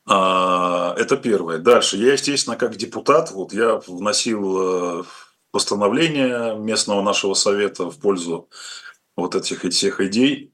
А, 0.06 0.94
Это 0.96 1.16
первое. 1.16 1.58
Дальше. 1.58 1.96
Я, 1.96 2.12
естественно, 2.12 2.56
как 2.56 2.76
депутат, 2.76 3.32
вот 3.32 3.52
я 3.52 3.80
вносил 3.86 5.00
э, 5.00 5.04
постановление 5.50 6.56
местного 6.56 7.02
нашего 7.02 7.34
совета 7.34 7.90
в 7.90 7.98
пользу 7.98 8.48
вот 9.16 9.34
этих 9.34 9.64
и 9.64 9.70
всех 9.70 10.00
идей. 10.00 10.52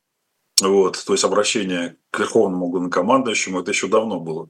Вот, 0.60 1.02
то 1.04 1.12
есть 1.12 1.24
обращение 1.24 1.96
к 2.10 2.20
Верховному 2.20 2.68
главнокомандующему, 2.68 3.60
это 3.60 3.72
еще 3.72 3.88
давно 3.88 4.20
было, 4.20 4.48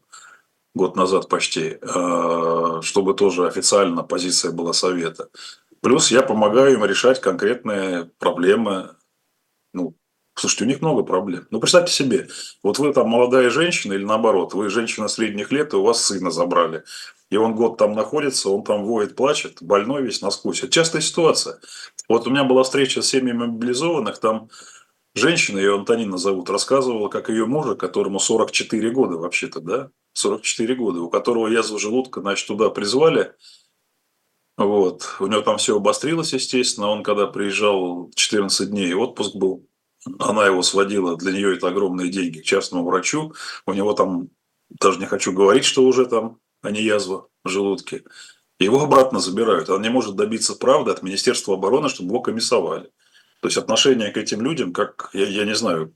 год 0.75 0.95
назад 0.97 1.29
почти, 1.29 1.79
э, 1.81 2.81
чтобы 2.83 3.15
тоже 3.15 3.47
официально 3.47 4.03
позиция 4.03 4.53
была 4.53 4.73
совета. 4.73 5.31
Плюс 5.81 6.11
я 6.11 6.23
помогаю 6.23 6.75
им 6.75 6.85
решать 6.85 7.21
конкретные 7.21 8.11
проблемы. 8.19 8.91
Слушайте, 10.43 10.65
у 10.65 10.67
них 10.67 10.81
много 10.81 11.05
проблем. 11.05 11.47
Ну, 11.53 11.61
представьте 11.61 11.93
себе, 11.93 12.27
вот 12.65 12.81
вы 12.81 12.93
там 12.93 13.09
молодая 13.09 13.49
женщина 13.49 13.93
или 13.93 14.03
наоборот, 14.03 14.55
вы 14.55 14.71
женщина 14.71 15.07
средних 15.07 15.53
лет, 15.53 15.73
и 15.73 15.77
у 15.77 15.85
вас 15.85 16.05
сына 16.05 16.33
забрали. 16.33 16.83
И 17.31 17.37
он 17.37 17.55
год 17.55 17.77
там 17.77 17.93
находится, 17.93 18.51
он 18.51 18.65
там 18.65 18.85
воет, 18.85 19.15
плачет, 19.15 19.63
больной 19.63 20.03
весь 20.03 20.21
насквозь. 20.21 20.65
Это 20.65 20.73
частая 20.73 21.01
ситуация. 21.01 21.61
Вот 22.09 22.27
у 22.27 22.31
меня 22.31 22.43
была 22.43 22.65
встреча 22.65 23.03
с 23.03 23.07
семьями 23.07 23.47
мобилизованных, 23.47 24.19
там 24.19 24.49
женщина, 25.15 25.59
ее 25.59 25.77
Антонина 25.77 26.19
зовут, 26.19 26.51
рассказывала, 26.51 27.07
как 27.07 27.29
ее 27.29 27.47
мужа, 27.47 27.77
которому 27.77 28.19
44 28.19 28.91
года 28.91 29.19
вообще-то, 29.19 29.61
да, 29.61 29.91
44 30.15 30.75
года, 30.75 31.03
у 31.03 31.09
которого 31.09 31.47
язву 31.47 31.79
желудка, 31.79 32.21
значит, 32.21 32.49
туда 32.49 32.69
призвали, 32.71 33.33
вот, 34.57 35.07
у 35.21 35.29
него 35.29 35.43
там 35.43 35.59
все 35.59 35.77
обострилось, 35.77 36.33
естественно, 36.33 36.89
он 36.89 37.05
когда 37.05 37.29
приезжал 37.29 38.11
14 38.17 38.71
дней, 38.71 38.93
отпуск 38.93 39.37
был, 39.37 39.69
она 40.19 40.47
его 40.47 40.63
сводила, 40.63 41.17
для 41.17 41.33
нее 41.33 41.57
это 41.57 41.69
огромные 41.69 42.11
деньги, 42.11 42.41
к 42.41 42.45
частному 42.45 42.85
врачу, 42.85 43.35
у 43.67 43.73
него 43.73 43.93
там, 43.93 44.29
даже 44.69 44.99
не 44.99 45.07
хочу 45.07 45.33
говорить, 45.33 45.65
что 45.65 45.85
уже 45.85 46.07
там, 46.07 46.39
а 46.63 46.71
не 46.71 46.83
язва 46.83 47.29
в 47.45 47.49
желудке, 47.49 48.05
его 48.59 48.83
обратно 48.83 49.21
забирают, 49.21 49.71
он 49.71 49.83
не 49.83 49.91
может 49.91 50.17
добиться 50.17 50.55
правды 50.55 50.91
от 50.91 51.03
Министерства 51.03 51.55
обороны, 51.55 51.89
чтобы 51.89 52.11
его 52.11 52.21
комиссовали. 52.21 52.91
То 53.41 53.49
есть 53.49 53.57
отношение 53.57 54.13
к 54.13 54.17
этим 54.17 54.41
людям, 54.41 54.73
как, 54.73 55.11
я, 55.13 55.27
я 55.27 55.45
не 55.45 55.55
знаю, 55.55 55.95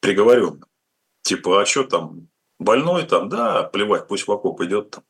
приговорен. 0.00 0.64
Типа, 1.22 1.60
а 1.60 1.66
что 1.66 1.84
там, 1.84 2.28
больной 2.58 3.04
там, 3.04 3.28
да, 3.28 3.64
плевать, 3.64 4.08
пусть 4.08 4.26
в 4.26 4.32
окоп 4.32 4.62
идет 4.62 4.90
там, 4.90 5.04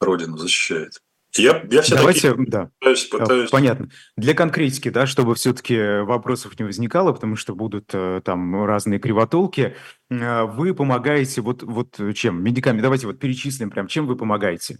родину 0.00 0.38
защищает. 0.38 1.02
Я, 1.36 1.64
я 1.70 1.82
все 1.82 1.96
Давайте, 1.96 2.34
да, 2.46 2.70
пытаюсь, 2.78 3.06
э, 3.06 3.18
пытаюсь 3.18 3.50
понятно. 3.50 3.88
Для 4.16 4.34
конкретики, 4.34 4.88
да, 4.88 5.06
чтобы 5.06 5.34
все-таки 5.34 6.00
вопросов 6.02 6.58
не 6.58 6.64
возникало, 6.64 7.12
потому 7.12 7.34
что 7.34 7.54
будут 7.54 7.90
э, 7.92 8.20
там 8.24 8.64
разные 8.64 9.00
кривотолки, 9.00 9.74
э, 10.10 10.42
вы 10.44 10.74
помогаете 10.74 11.40
вот, 11.40 11.62
вот 11.62 12.00
чем? 12.14 12.42
Медиками. 12.42 12.80
Давайте 12.80 13.08
вот 13.08 13.18
перечислим 13.18 13.70
прям, 13.70 13.88
чем 13.88 14.06
вы 14.06 14.16
помогаете. 14.16 14.78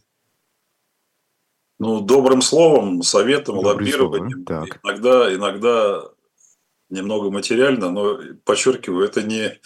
ну, 1.78 2.00
добрым 2.00 2.40
словом, 2.40 3.02
советом, 3.02 3.56
Добрые 3.56 3.75
лоббированием. 3.75 4.44
слова, 4.46 4.66
так. 4.66 4.80
Иногда, 4.84 5.34
иногда 5.34 6.02
немного 6.88 7.30
материально, 7.30 7.90
но 7.90 8.18
подчеркиваю, 8.44 9.06
это 9.06 9.23
не... 9.23 9.58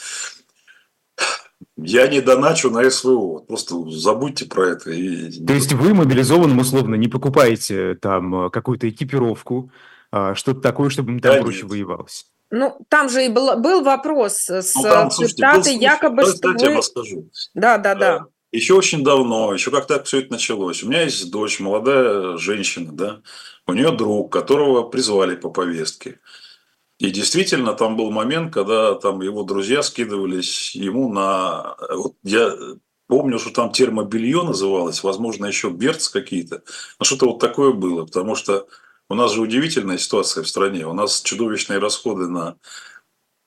Я 1.81 2.09
не 2.09 2.21
доначу 2.21 2.71
на 2.71 2.91
СВО. 2.91 3.39
Просто 3.39 3.89
забудьте 3.91 4.47
про 4.47 4.71
это. 4.71 4.91
И... 4.91 5.45
То 5.47 5.53
есть 5.53 5.73
вы 5.73 5.95
мобилизованным 5.95 6.59
условно 6.59 6.97
не 6.97 7.09
покупаете 7.09 7.95
там 7.95 8.51
какую-то 8.51 8.89
экипировку, 8.89 9.71
а, 10.11 10.35
что-то 10.35 10.61
такое, 10.61 10.91
чтобы 10.91 11.13
им 11.13 11.21
там 11.21 11.37
Да 11.37 11.43
проще 11.43 11.63
нет. 11.63 11.71
воевалось? 11.71 12.27
Ну, 12.51 12.79
там 12.89 13.09
же 13.09 13.27
и 13.27 13.29
был, 13.29 13.59
был 13.61 13.83
вопрос 13.83 14.49
с 14.49 14.75
Ну, 14.75 14.83
там, 14.83 15.11
слушайте, 15.11 15.47
был 15.53 15.63
якобы, 15.65 16.23
давайте 16.23 16.39
что 16.39 16.67
я 16.67 16.71
вы... 16.71 16.77
расскажу. 16.79 17.31
Да, 17.55 17.79
да, 17.79 17.95
да. 17.95 18.27
Еще 18.51 18.75
очень 18.75 19.05
давно, 19.05 19.53
еще 19.53 19.71
как 19.71 19.87
так 19.87 20.07
все 20.07 20.21
это 20.21 20.33
началось. 20.33 20.83
У 20.83 20.89
меня 20.89 21.03
есть 21.03 21.31
дочь, 21.31 21.61
молодая 21.61 22.39
женщина, 22.39 22.91
да. 22.91 23.21
У 23.67 23.75
нее 23.75 23.93
друг, 23.93 24.33
которого 24.33 24.85
призвали 24.85 25.37
по 25.37 25.51
повестке. 25.51 26.19
И 26.99 27.11
действительно, 27.11 27.75
там 27.75 27.97
был 27.97 28.11
момент, 28.11 28.53
когда 28.53 28.95
там 28.95 29.21
его 29.23 29.45
друзья 29.45 29.83
скидывались 29.83 30.75
ему 30.75 31.13
на... 31.13 31.77
Вот 31.91 32.17
я 32.25 32.53
помню, 33.07 33.39
что 33.39 33.51
там 33.51 33.73
термобелье 33.73 34.43
называлось, 34.43 35.03
возможно, 35.05 35.47
еще 35.47 35.71
берц 35.71 36.09
какие-то. 36.09 36.63
Но 36.99 37.05
что-то 37.05 37.27
вот 37.27 37.39
такое 37.39 37.73
было, 37.73 38.05
потому 38.05 38.35
что 38.35 38.67
у 39.09 39.15
нас 39.15 39.33
же 39.33 39.41
удивительная 39.41 39.99
ситуация 39.99 40.43
в 40.43 40.49
стране. 40.49 40.87
У 40.87 40.93
нас 40.93 41.23
чудовищные 41.23 41.79
расходы 41.79 42.29
на 42.29 42.57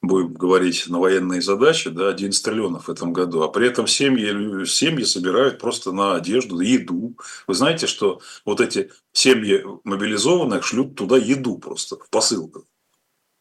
будем 0.01 0.33
говорить, 0.33 0.85
на 0.87 0.99
военные 0.99 1.41
задачи, 1.41 1.89
да, 1.89 2.09
11 2.09 2.43
триллионов 2.43 2.87
в 2.87 2.91
этом 2.91 3.13
году, 3.13 3.43
а 3.43 3.49
при 3.49 3.67
этом 3.67 3.85
семьи, 3.85 4.65
семьи 4.65 5.03
собирают 5.03 5.59
просто 5.59 5.91
на 5.91 6.15
одежду, 6.15 6.59
еду. 6.59 7.15
Вы 7.47 7.53
знаете, 7.53 7.85
что 7.85 8.19
вот 8.45 8.61
эти 8.61 8.91
семьи 9.13 9.63
мобилизованных 9.83 10.65
шлют 10.65 10.95
туда 10.95 11.17
еду 11.17 11.57
просто 11.59 11.97
в 11.97 12.09
посылках. 12.09 12.63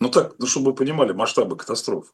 Ну 0.00 0.08
так, 0.10 0.34
ну 0.38 0.46
чтобы 0.46 0.70
вы 0.70 0.74
понимали 0.74 1.12
масштабы 1.12 1.56
катастроф. 1.56 2.12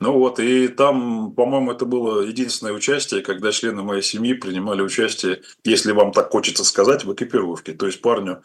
Ну 0.00 0.14
вот, 0.14 0.40
и 0.40 0.68
там, 0.68 1.32
по-моему, 1.34 1.72
это 1.72 1.84
было 1.84 2.22
единственное 2.22 2.72
участие, 2.72 3.20
когда 3.20 3.52
члены 3.52 3.82
моей 3.82 4.02
семьи 4.02 4.32
принимали 4.32 4.80
участие, 4.80 5.42
если 5.62 5.92
вам 5.92 6.12
так 6.12 6.30
хочется 6.30 6.64
сказать, 6.64 7.04
в 7.04 7.12
экипировке. 7.12 7.74
То 7.74 7.84
есть 7.84 8.00
парню, 8.00 8.42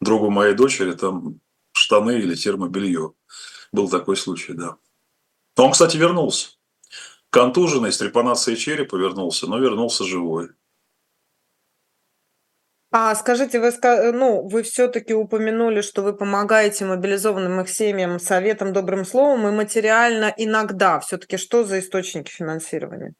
другу 0.00 0.30
моей 0.30 0.54
дочери, 0.54 0.92
там 0.92 1.40
штаны 1.72 2.18
или 2.18 2.34
термобелье. 2.34 3.12
Был 3.70 3.90
такой 3.90 4.16
случай, 4.16 4.54
да. 4.54 4.76
Он, 5.56 5.72
кстати, 5.72 5.98
вернулся. 5.98 6.50
Контуженный, 7.28 7.92
с 7.92 7.98
трепанацией 7.98 8.56
черепа 8.56 8.96
вернулся, 8.96 9.46
но 9.46 9.58
вернулся 9.58 10.04
живой. 10.04 10.50
А 12.96 13.12
скажите, 13.16 13.58
вы, 13.58 13.72
ну, 14.12 14.46
вы 14.46 14.62
все-таки 14.62 15.14
упомянули, 15.14 15.80
что 15.80 16.00
вы 16.02 16.12
помогаете 16.12 16.84
мобилизованным 16.84 17.60
их 17.60 17.68
семьям 17.68 18.20
советом, 18.20 18.72
добрым 18.72 19.04
словом 19.04 19.48
и 19.48 19.50
материально 19.50 20.32
иногда. 20.36 21.00
Все-таки 21.00 21.36
что 21.36 21.64
за 21.64 21.80
источники 21.80 22.30
финансирования? 22.30 23.14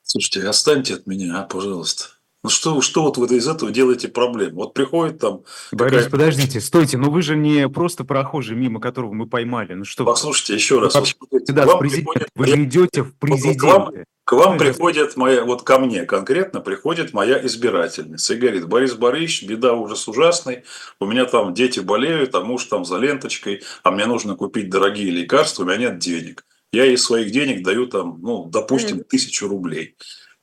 Слушайте, 0.00 0.48
останьте 0.48 0.94
от 0.94 1.06
меня, 1.06 1.42
а, 1.42 1.44
пожалуйста. 1.44 2.17
Ну 2.48 2.50
что, 2.50 2.80
что 2.80 3.02
вот 3.02 3.18
вы 3.18 3.26
из 3.36 3.46
этого 3.46 3.70
делаете 3.70 4.08
проблему? 4.08 4.60
Вот 4.60 4.72
приходит 4.72 5.18
там... 5.18 5.42
Борис, 5.70 6.04
какая... 6.04 6.10
подождите, 6.10 6.62
стойте, 6.62 6.96
ну 6.96 7.10
вы 7.10 7.20
же 7.20 7.36
не 7.36 7.68
просто 7.68 8.04
прохожий, 8.04 8.56
мимо 8.56 8.80
которого 8.80 9.12
мы 9.12 9.26
поймали. 9.26 9.74
Ну 9.74 9.84
что 9.84 10.06
Послушайте, 10.06 10.54
еще 10.54 10.80
раз. 10.80 10.94
Вообще, 10.94 11.14
вот, 11.20 11.28
президент, 11.28 11.78
приходит... 11.78 12.28
Вы 12.34 12.46
же 12.46 12.64
идете 12.64 13.02
в 13.02 13.14
президенты. 13.16 13.58
К 13.58 13.64
вам, 13.64 13.92
к 14.24 14.32
вам 14.32 14.52
ну, 14.54 14.58
приходит 14.58 15.14
моя, 15.18 15.44
вот 15.44 15.62
ко 15.62 15.78
мне 15.78 16.06
конкретно 16.06 16.62
приходит 16.62 17.12
моя 17.12 17.38
избирательница 17.44 18.32
и 18.32 18.38
говорит, 18.38 18.66
Борис 18.66 18.94
Борисович, 18.94 19.46
беда 19.46 19.74
ужас 19.74 20.08
ужасный, 20.08 20.62
у 21.00 21.04
меня 21.04 21.26
там 21.26 21.52
дети 21.52 21.80
болеют, 21.80 22.34
а 22.34 22.40
муж 22.40 22.64
там 22.64 22.86
за 22.86 22.96
ленточкой, 22.96 23.62
а 23.82 23.90
мне 23.90 24.06
нужно 24.06 24.36
купить 24.36 24.70
дорогие 24.70 25.10
лекарства, 25.10 25.64
у 25.64 25.66
меня 25.66 25.76
нет 25.76 25.98
денег. 25.98 26.46
Я 26.72 26.86
из 26.86 27.02
своих 27.02 27.30
денег 27.30 27.62
даю 27.62 27.86
там, 27.86 28.18
ну, 28.22 28.46
допустим, 28.46 29.04
тысячу 29.04 29.48
рублей. 29.48 29.96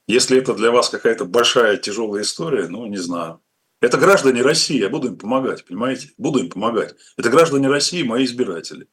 Если 0.07 0.37
это 0.37 0.53
для 0.53 0.71
вас 0.71 0.89
какая-то 0.89 1.25
большая 1.25 1.77
тяжелая 1.77 2.21
история, 2.21 2.67
ну, 2.67 2.85
не 2.85 2.97
знаю. 2.97 3.41
Это 3.81 3.97
граждане 3.97 4.41
России, 4.41 4.79
я 4.79 4.89
буду 4.89 5.09
им 5.09 5.17
помогать, 5.17 5.65
понимаете? 5.65 6.11
Буду 6.17 6.39
им 6.39 6.49
помогать. 6.49 6.95
Это 7.17 7.29
граждане 7.29 7.67
России, 7.67 8.03
мои 8.03 8.25
избиратели, 8.25 8.87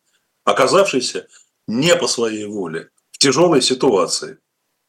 оказавшиеся 0.45 1.29
не 1.67 1.95
по 1.97 2.07
своей 2.07 2.47
воле, 2.47 2.91
в 3.11 3.19
тяжелой 3.19 3.63
ситуации. 3.63 4.39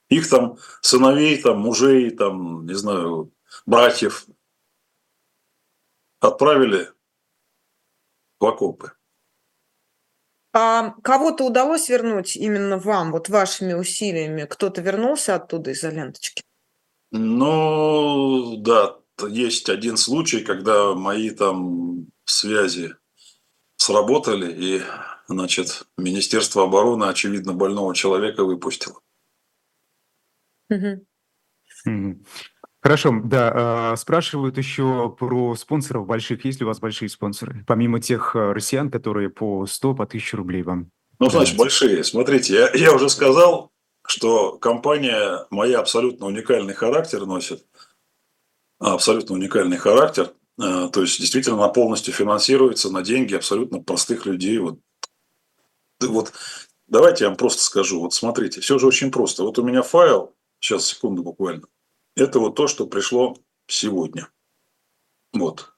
Их 0.10 0.30
там 0.30 0.58
сыновей, 0.82 1.42
там 1.42 1.60
мужей, 1.60 2.10
там, 2.12 2.66
не 2.66 2.74
знаю, 2.74 3.32
братьев 3.66 4.26
отправили 6.20 6.90
в 8.40 8.46
окопы. 8.46 8.94
А 10.54 10.92
кого-то 11.02 11.46
удалось 11.46 11.90
вернуть 11.90 12.36
именно 12.36 12.78
вам, 12.78 13.12
вот 13.12 13.28
вашими 13.28 13.74
усилиями? 13.74 14.46
Кто-то 14.46 14.82
вернулся 14.82 15.36
оттуда 15.36 15.72
из-за 15.72 15.90
ленточки? 15.90 16.44
Ну, 17.12 18.58
да, 18.58 18.98
есть 19.28 19.70
один 19.70 19.98
случай, 19.98 20.42
когда 20.42 20.94
мои 20.94 21.32
там 21.32 22.08
связи 22.26 22.96
сработали, 23.78 24.52
и, 24.52 24.82
значит, 25.28 25.84
Министерство 25.98 26.64
обороны, 26.64 27.06
очевидно, 27.06 27.54
больного 27.54 27.96
человека 27.96 28.44
выпустило. 28.44 29.00
Угу. 30.70 31.06
Хорошо, 32.84 33.14
да. 33.24 33.52
А, 33.56 33.96
спрашивают 33.96 34.58
еще 34.58 35.16
про 35.18 35.56
спонсоров 35.56 36.06
больших. 36.06 36.44
Есть 36.44 36.60
ли 36.60 36.66
у 36.66 36.68
вас 36.68 36.82
большие 36.82 37.08
спонсоры? 37.08 37.64
Помимо 37.66 38.02
тех 38.02 38.36
а, 38.36 38.54
россиян, 38.54 38.92
которые 38.92 39.30
по 39.30 39.66
100, 39.66 39.96
по 39.96 40.04
1000 40.04 40.36
рублей 40.36 40.64
вам? 40.64 40.92
Ну, 41.18 41.30
значит, 41.30 41.56
большие. 41.56 42.04
Смотрите, 42.04 42.54
я, 42.56 42.72
я 42.74 42.94
уже 42.94 43.10
сказал, 43.10 43.72
что 44.06 44.58
компания 44.58 45.46
моя 45.50 45.80
абсолютно 45.80 46.26
уникальный 46.26 46.74
характер 46.74 47.26
носит. 47.26 47.66
Абсолютно 48.80 49.36
уникальный 49.36 49.78
характер. 49.78 50.34
А, 50.60 50.90
то 50.90 51.04
есть, 51.04 51.22
действительно, 51.22 51.56
она 51.56 51.70
полностью 51.70 52.14
финансируется 52.14 52.92
на 52.92 53.02
деньги 53.02 53.34
абсолютно 53.34 53.80
простых 53.80 54.26
людей. 54.26 54.58
Вот, 54.58 54.80
вот 56.02 56.34
давайте 56.88 57.24
я 57.24 57.30
вам 57.30 57.38
просто 57.38 57.62
скажу. 57.62 58.02
Вот 58.02 58.14
смотрите, 58.14 58.60
все 58.60 58.78
же 58.78 58.88
очень 58.88 59.10
просто. 59.10 59.44
Вот 59.44 59.58
у 59.58 59.64
меня 59.64 59.84
файл, 59.84 60.36
сейчас, 60.60 60.86
секунду 60.86 61.24
буквально. 61.24 61.64
Это 62.16 62.40
вот 62.40 62.56
то, 62.56 62.68
что 62.68 62.88
пришло 62.88 63.36
сегодня. 63.68 64.30
Вот. 65.32 65.74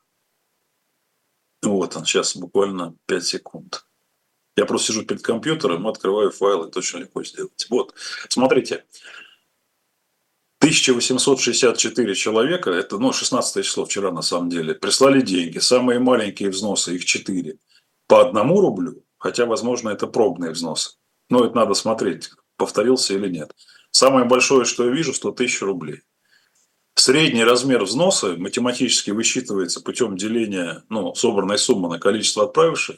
Вот 1.62 1.96
он, 1.96 2.06
сейчас 2.06 2.36
буквально 2.36 2.96
5 3.06 3.26
секунд. 3.26 3.86
Я 4.58 4.66
просто 4.66 4.88
сижу 4.88 5.06
перед 5.06 5.22
компьютером, 5.22 5.88
открываю 5.88 6.32
файлы, 6.32 6.70
точно 6.70 7.00
легко 7.00 7.24
сделать. 7.24 7.68
Вот, 7.70 7.94
смотрите. 8.30 8.86
1864 10.60 12.16
человека, 12.16 12.72
это 12.72 12.98
ну, 12.98 13.12
16 13.14 13.66
число 13.66 13.86
вчера 13.86 14.12
на 14.12 14.22
самом 14.22 14.50
деле, 14.50 14.74
прислали 14.74 15.22
деньги. 15.22 15.60
Самые 15.60 16.00
маленькие 16.00 16.50
взносы, 16.50 16.96
их 16.96 17.06
4. 17.06 17.58
По 18.08 18.22
одному 18.22 18.62
рублю, 18.62 19.04
хотя, 19.18 19.46
возможно, 19.46 19.90
это 19.90 20.08
пробные 20.08 20.52
взносы. 20.52 20.92
Но 21.30 21.44
это 21.46 21.56
надо 21.56 21.74
смотреть, 21.74 22.32
повторился 22.58 23.14
или 23.14 23.30
нет. 23.30 23.54
Самое 23.92 24.26
большое, 24.26 24.66
что 24.66 24.86
я 24.86 24.92
вижу, 24.92 25.14
100 25.14 25.32
тысяч 25.32 25.62
рублей. 25.62 26.02
Средний 27.06 27.44
размер 27.44 27.84
взноса 27.84 28.36
математически 28.36 29.12
высчитывается 29.12 29.80
путем 29.80 30.18
деления 30.18 30.84
ну, 30.90 31.14
собранной 31.14 31.60
суммы 31.60 31.88
на 31.88 32.00
количество 32.00 32.46
отправивших, 32.46 32.96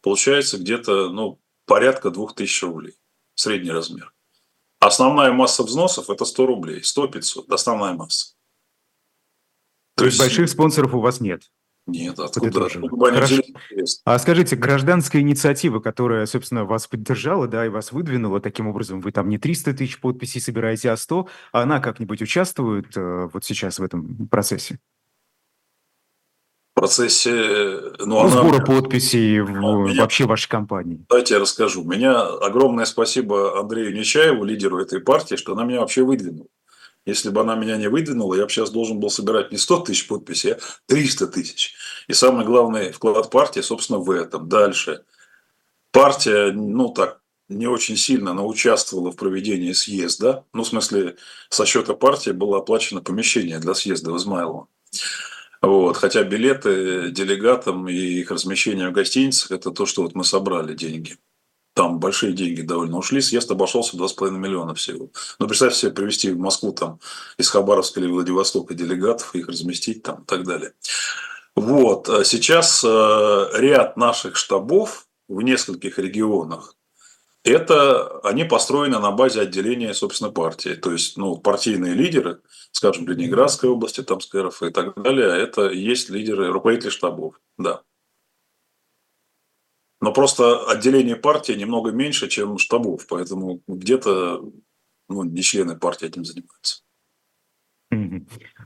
получается 0.00 0.58
где-то 0.58 1.10
ну, 1.10 1.40
порядка 1.66 2.12
2000 2.12 2.64
рублей. 2.66 2.94
Средний 3.34 3.72
размер. 3.72 4.14
Основная 4.78 5.32
масса 5.32 5.64
взносов– 5.64 6.08
это 6.08 6.24
100 6.24 6.46
рублей, 6.46 6.82
100-500, 6.82 7.52
основная 7.52 7.94
масса. 7.94 8.36
То, 9.96 10.02
То 10.02 10.04
есть 10.04 10.20
больших 10.20 10.48
спонсоров 10.48 10.94
у 10.94 11.00
вас 11.00 11.18
нет? 11.18 11.50
Нет, 11.88 12.18
откуда, 12.18 12.66
откуда 12.66 12.96
бы 12.96 13.08
они 13.08 13.42
А 14.04 14.18
скажите, 14.18 14.56
гражданская 14.56 15.22
инициатива, 15.22 15.80
которая, 15.80 16.26
собственно, 16.26 16.66
вас 16.66 16.86
поддержала, 16.86 17.48
да, 17.48 17.64
и 17.64 17.70
вас 17.70 17.92
выдвинула 17.92 18.40
таким 18.40 18.68
образом, 18.68 19.00
вы 19.00 19.10
там 19.10 19.30
не 19.30 19.38
300 19.38 19.72
тысяч 19.72 19.98
подписей 19.98 20.40
собираете, 20.40 20.90
а 20.90 20.98
100, 20.98 21.28
а 21.52 21.62
она 21.62 21.80
как-нибудь 21.80 22.20
участвует 22.20 22.94
э, 22.94 23.28
вот 23.32 23.42
сейчас 23.42 23.78
в 23.78 23.82
этом 23.82 24.28
процессе? 24.28 24.78
В 26.74 26.80
процессе... 26.80 27.32
Ну, 28.00 28.06
ну 28.06 28.20
она... 28.20 28.28
сбора 28.28 28.64
подписей 28.64 29.40
в, 29.40 29.50
меня... 29.50 30.02
вообще 30.02 30.26
вашей 30.26 30.50
компании. 30.50 31.06
Давайте 31.08 31.34
я 31.34 31.40
расскажу. 31.40 31.84
Меня 31.84 32.20
огромное 32.20 32.84
спасибо 32.84 33.58
Андрею 33.58 33.94
Нечаеву, 33.94 34.44
лидеру 34.44 34.78
этой 34.78 35.00
партии, 35.00 35.36
что 35.36 35.54
она 35.54 35.64
меня 35.64 35.80
вообще 35.80 36.04
выдвинула. 36.04 36.48
Если 37.08 37.30
бы 37.30 37.40
она 37.40 37.54
меня 37.54 37.78
не 37.78 37.88
выдвинула, 37.88 38.34
я 38.34 38.44
бы 38.44 38.50
сейчас 38.50 38.70
должен 38.70 39.00
был 39.00 39.08
собирать 39.08 39.50
не 39.50 39.56
100 39.56 39.80
тысяч 39.80 40.06
подписей, 40.06 40.52
а 40.52 40.58
300 40.88 41.28
тысяч. 41.28 41.74
И 42.06 42.12
самый 42.12 42.44
главный 42.44 42.92
вклад 42.92 43.30
партии, 43.30 43.60
собственно, 43.60 43.98
в 43.98 44.10
этом. 44.10 44.46
Дальше. 44.46 45.04
Партия, 45.90 46.52
ну 46.52 46.90
так, 46.90 47.22
не 47.48 47.66
очень 47.66 47.96
сильно, 47.96 48.34
но 48.34 48.46
участвовала 48.46 49.10
в 49.10 49.16
проведении 49.16 49.72
съезда. 49.72 50.44
Ну, 50.52 50.64
в 50.64 50.68
смысле, 50.68 51.16
со 51.48 51.64
счета 51.64 51.94
партии 51.94 52.32
было 52.32 52.58
оплачено 52.58 53.00
помещение 53.00 53.58
для 53.58 53.72
съезда 53.72 54.12
в 54.12 54.18
Измайлово. 54.18 54.68
Вот. 55.62 55.96
Хотя 55.96 56.24
билеты 56.24 57.10
делегатам 57.10 57.88
и 57.88 57.94
их 57.94 58.30
размещение 58.30 58.90
в 58.90 58.92
гостиницах– 58.92 59.50
это 59.52 59.70
то, 59.70 59.86
что 59.86 60.02
вот 60.02 60.14
мы 60.14 60.24
собрали 60.24 60.74
деньги 60.74 61.16
там 61.78 62.00
большие 62.00 62.32
деньги 62.32 62.62
довольно 62.62 62.98
ушли, 62.98 63.20
съезд 63.20 63.48
обошелся 63.52 63.96
2,5 63.96 64.32
миллиона 64.32 64.74
всего. 64.74 65.10
Но 65.38 65.46
представьте 65.46 65.78
себе, 65.78 65.92
привезти 65.92 66.32
в 66.32 66.36
Москву 66.36 66.72
там 66.72 66.98
из 67.38 67.48
Хабаровска 67.50 68.00
или 68.00 68.08
Владивостока 68.08 68.74
делегатов, 68.74 69.32
их 69.36 69.46
разместить 69.46 70.02
там 70.02 70.22
и 70.22 70.26
так 70.26 70.44
далее. 70.44 70.72
Вот. 71.54 72.08
А 72.08 72.24
сейчас 72.24 72.82
э, 72.84 73.48
ряд 73.54 73.96
наших 73.96 74.34
штабов 74.34 75.06
в 75.28 75.40
нескольких 75.40 76.00
регионах, 76.00 76.74
это 77.44 78.18
они 78.24 78.42
построены 78.42 78.98
на 78.98 79.12
базе 79.12 79.42
отделения, 79.42 79.94
собственно, 79.94 80.32
партии. 80.32 80.74
То 80.74 80.90
есть, 80.90 81.16
ну, 81.16 81.36
партийные 81.36 81.94
лидеры, 81.94 82.40
скажем, 82.72 83.06
Ленинградской 83.06 83.70
области, 83.70 84.02
там, 84.02 84.20
СКРФ 84.20 84.64
и 84.64 84.70
так 84.70 85.00
далее, 85.00 85.28
это 85.40 85.70
есть 85.70 86.10
лидеры, 86.10 86.50
руководители 86.50 86.90
штабов, 86.90 87.40
да. 87.56 87.82
Но 90.00 90.12
просто 90.12 90.64
отделение 90.70 91.16
партии 91.16 91.52
немного 91.52 91.90
меньше, 91.90 92.28
чем 92.28 92.58
штабов, 92.58 93.06
поэтому 93.08 93.62
где-то 93.66 94.42
ну, 95.08 95.24
не 95.24 95.42
члены 95.42 95.76
партии 95.76 96.06
этим 96.06 96.24
занимаются. 96.24 96.82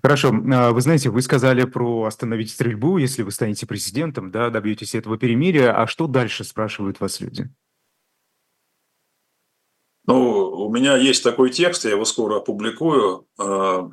Хорошо. 0.03 0.33
А, 0.53 0.73
вы 0.73 0.81
знаете, 0.81 1.09
вы 1.09 1.23
сказали 1.23 1.65
про 1.65 2.05
остановить 2.05 2.51
стрельбу, 2.51 2.99
если 2.99 3.23
вы 3.23 3.31
станете 3.31 3.67
президентом, 3.67 4.31
да, 4.31 4.51
добьетесь 4.51 4.95
этого 4.95 5.17
перемирия. 5.17 5.73
А 5.81 5.87
что 5.87 6.07
дальше, 6.07 6.45
спрашивают 6.45 7.01
вас 7.01 7.21
люди? 7.21 7.49
Ну, 10.07 10.51
у 10.67 10.75
меня 10.75 10.97
есть 10.97 11.23
такой 11.23 11.51
текст, 11.51 11.85
я 11.85 11.93
его 11.93 12.05
скоро 12.05 12.39
опубликую. 12.39 13.29
А, 13.39 13.91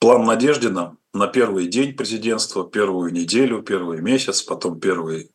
план 0.00 0.24
Надеждина 0.24 0.96
на 1.14 1.28
первый 1.28 1.68
день 1.68 1.94
президентства, 1.94 2.68
первую 2.68 3.12
неделю, 3.12 3.62
первый 3.62 4.02
месяц, 4.02 4.42
потом 4.42 4.80
первый 4.80 5.30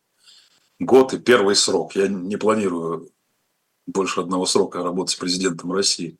год 0.84 1.14
и 1.14 1.18
первый 1.18 1.56
срок. 1.56 1.94
Я 1.96 2.08
не 2.08 2.36
планирую 2.36 3.10
больше 3.86 4.20
одного 4.20 4.46
срока 4.46 4.82
работать 4.82 5.18
президентом 5.18 5.72
России 5.72 6.16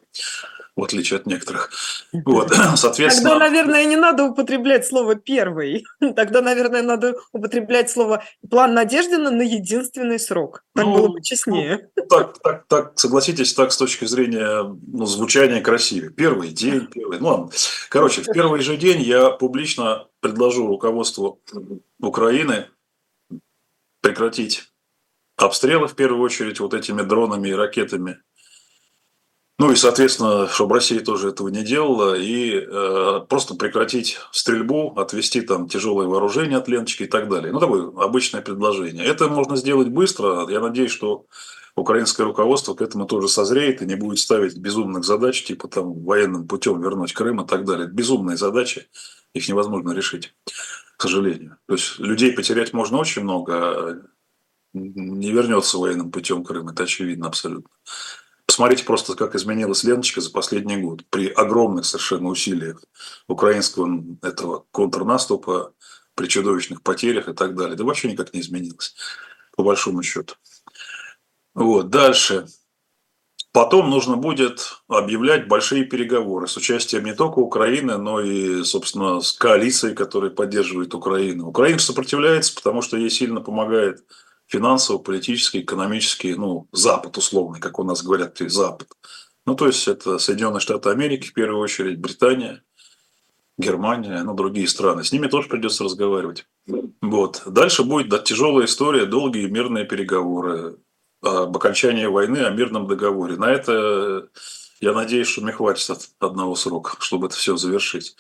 в 0.75 0.83
отличие 0.83 1.19
от 1.19 1.27
некоторых. 1.27 1.71
Вот, 2.13 2.51
соответственно... 2.77 3.31
Тогда, 3.31 3.51
наверное, 3.51 3.85
не 3.85 3.97
надо 3.97 4.25
употреблять 4.25 4.87
слово 4.87 5.17
«первый». 5.17 5.85
Тогда, 6.17 6.41
наверное, 6.41 6.83
надо 6.83 7.15
употреблять 7.33 7.91
слово 7.91 8.25
«план 8.49 8.75
Надеждина 8.75 9.31
на 9.31 9.43
единственный 9.43 10.19
срок». 10.19 10.65
Так 10.75 10.87
ну, 10.87 10.95
было 10.95 11.09
бы 11.09 11.23
честнее. 11.23 11.91
Ну, 11.97 12.07
так, 12.07 12.39
так, 12.39 12.65
так, 12.69 12.99
согласитесь, 12.99 13.53
так 13.53 13.73
с 13.73 13.77
точки 13.77 14.07
зрения 14.07 14.63
ну, 14.63 15.05
звучания 15.05 15.61
красивее. 15.61 16.11
Первый 16.11 16.49
день, 16.49 16.87
первый... 16.87 17.21
Ну, 17.21 17.29
ладно. 17.29 17.51
Короче, 17.91 18.23
в 18.23 18.33
первый 18.33 18.61
же 18.63 18.77
день 18.77 19.03
я 19.03 19.31
публично 19.31 20.07
предложу 20.21 20.67
руководству 20.67 21.41
Украины 22.01 22.69
прекратить 24.03 24.71
обстрелы, 25.37 25.89
в 25.89 25.95
первую 25.95 26.23
очередь, 26.23 26.61
вот 26.61 26.75
этими 26.75 27.01
дронами 27.01 27.49
и 27.49 27.55
ракетами 27.55 28.19
ну 29.63 29.71
и, 29.71 29.77
соответственно, 29.77 30.49
чтобы 30.49 30.75
Россия 30.75 31.01
тоже 31.01 31.29
этого 31.29 31.47
не 31.47 31.63
делала, 31.63 32.17
и 32.19 32.55
э, 32.55 33.21
просто 33.29 33.55
прекратить 33.55 34.19
стрельбу, 34.33 34.93
отвести 34.97 35.41
там 35.41 35.69
тяжелое 35.69 36.09
вооружение 36.09 36.59
от 36.59 36.67
ленточки 36.67 37.05
и 37.05 37.07
так 37.07 37.29
далее. 37.29 37.53
Ну, 37.53 37.61
такое 37.61 37.93
обычное 37.97 38.41
предложение. 38.41 39.05
Это 39.05 39.29
можно 39.29 39.55
сделать 39.55 39.87
быстро. 39.87 40.49
Я 40.49 40.59
надеюсь, 40.59 40.91
что 40.91 41.27
украинское 41.77 42.27
руководство 42.27 42.75
к 42.75 42.83
этому 42.83 43.07
тоже 43.07 43.29
созреет 43.29 43.83
и 43.83 43.87
не 43.87 43.95
будет 43.95 44.19
ставить 44.19 44.57
безумных 44.57 45.05
задач, 45.05 45.45
типа 45.45 45.69
там 45.69 46.03
военным 46.03 46.49
путем 46.49 46.81
вернуть 46.81 47.13
Крым 47.13 47.43
и 47.43 47.47
так 47.47 47.65
далее. 47.65 47.87
Безумные 47.87 48.37
задачи, 48.37 48.89
их 49.33 49.49
невозможно 49.49 49.93
решить, 49.93 50.35
к 51.03 51.09
сожалению. 51.09 51.59
То 51.67 51.75
есть 51.75 51.99
людей 51.99 52.31
потерять 52.31 52.73
можно 52.73 52.99
очень 52.99 53.23
много, 53.23 53.55
а 53.57 54.03
не 54.73 55.33
вернется 55.33 55.79
военным 55.79 56.13
путем 56.13 56.45
Крым, 56.45 56.69
это 56.69 56.85
очевидно 56.85 57.27
абсолютно. 57.27 57.75
Посмотрите 58.47 58.85
просто, 58.85 59.17
как 59.17 59.35
изменилась 59.35 59.83
ленточка 59.83 60.21
за 60.21 60.31
последний 60.31 60.77
год 60.77 61.05
при 61.11 61.27
огромных 61.27 61.87
совершенно 61.87 62.29
усилиях 62.29 62.85
украинского 63.27 64.17
этого 64.23 64.65
контрнаступа, 64.71 65.75
при 66.15 66.29
чудовищных 66.29 66.83
потерях 66.83 67.29
и 67.29 67.33
так 67.33 67.57
далее. 67.57 67.75
Да 67.75 67.83
вообще 67.83 68.09
никак 68.09 68.33
не 68.33 68.41
изменилось, 68.41 68.95
по 69.57 69.65
большому 69.65 70.05
счету. 70.05 70.37
Вот, 71.53 71.91
дальше. 71.91 72.47
Потом 73.53 73.91
нужно 73.91 74.17
будет 74.17 74.79
объявлять 74.89 75.47
большие 75.47 75.85
переговоры 75.85 76.49
с 76.49 76.57
участием 76.57 77.05
не 77.05 77.15
только 77.15 77.39
Украины, 77.39 77.99
но 77.99 78.19
и, 78.19 78.65
собственно, 78.65 79.21
с 79.21 79.33
коалицией, 79.33 79.95
которая 79.95 80.31
поддерживает 80.31 80.95
Украину. 80.95 81.49
Украина 81.49 81.79
сопротивляется, 81.79 82.55
потому 82.55 82.81
что 82.81 82.97
ей 82.97 83.11
сильно 83.11 83.43
помогает 83.43 84.05
финансово, 84.47 84.97
политически, 84.97 85.59
экономически, 85.59 86.29
ну, 86.29 86.67
Запад 86.73 87.19
условный, 87.19 87.61
как 87.61 87.79
у 87.79 87.85
нас 87.85 88.03
говорят, 88.03 88.39
Запад. 88.39 88.89
Ну, 89.45 89.55
то 89.55 89.67
есть 89.67 89.87
это 89.87 90.19
Соединенные 90.19 90.61
Штаты 90.61 90.89
Америки 90.89 91.27
в 91.27 91.35
первую 91.35 91.61
очередь, 91.61 91.99
Британия, 91.99 92.63
Германия, 93.59 94.23
ну, 94.23 94.33
другие 94.33 94.67
страны. 94.67 95.05
С 95.05 95.13
ними 95.13 95.27
тоже 95.27 95.49
придется 95.49 95.85
разговаривать. 95.85 96.47
Вот. 97.03 97.43
Дальше 97.45 97.83
будет 97.83 98.25
тяжелая 98.25 98.65
история, 98.65 99.05
долгие 99.05 99.47
мирные 99.47 99.85
переговоры 99.85 100.79
об 101.23 101.57
окончании 101.57 102.07
войны, 102.07 102.39
о 102.39 102.51
мирном 102.51 102.87
договоре. 102.87 103.37
На 103.37 103.51
это, 103.51 104.29
я 104.81 104.93
надеюсь, 104.93 105.29
что 105.29 105.43
мне 105.43 105.53
хватит 105.53 106.11
одного 106.19 106.55
срока, 106.57 106.97
чтобы 106.99 107.29
это 107.29 107.37
все 107.37 107.57
завершить. 107.57 108.17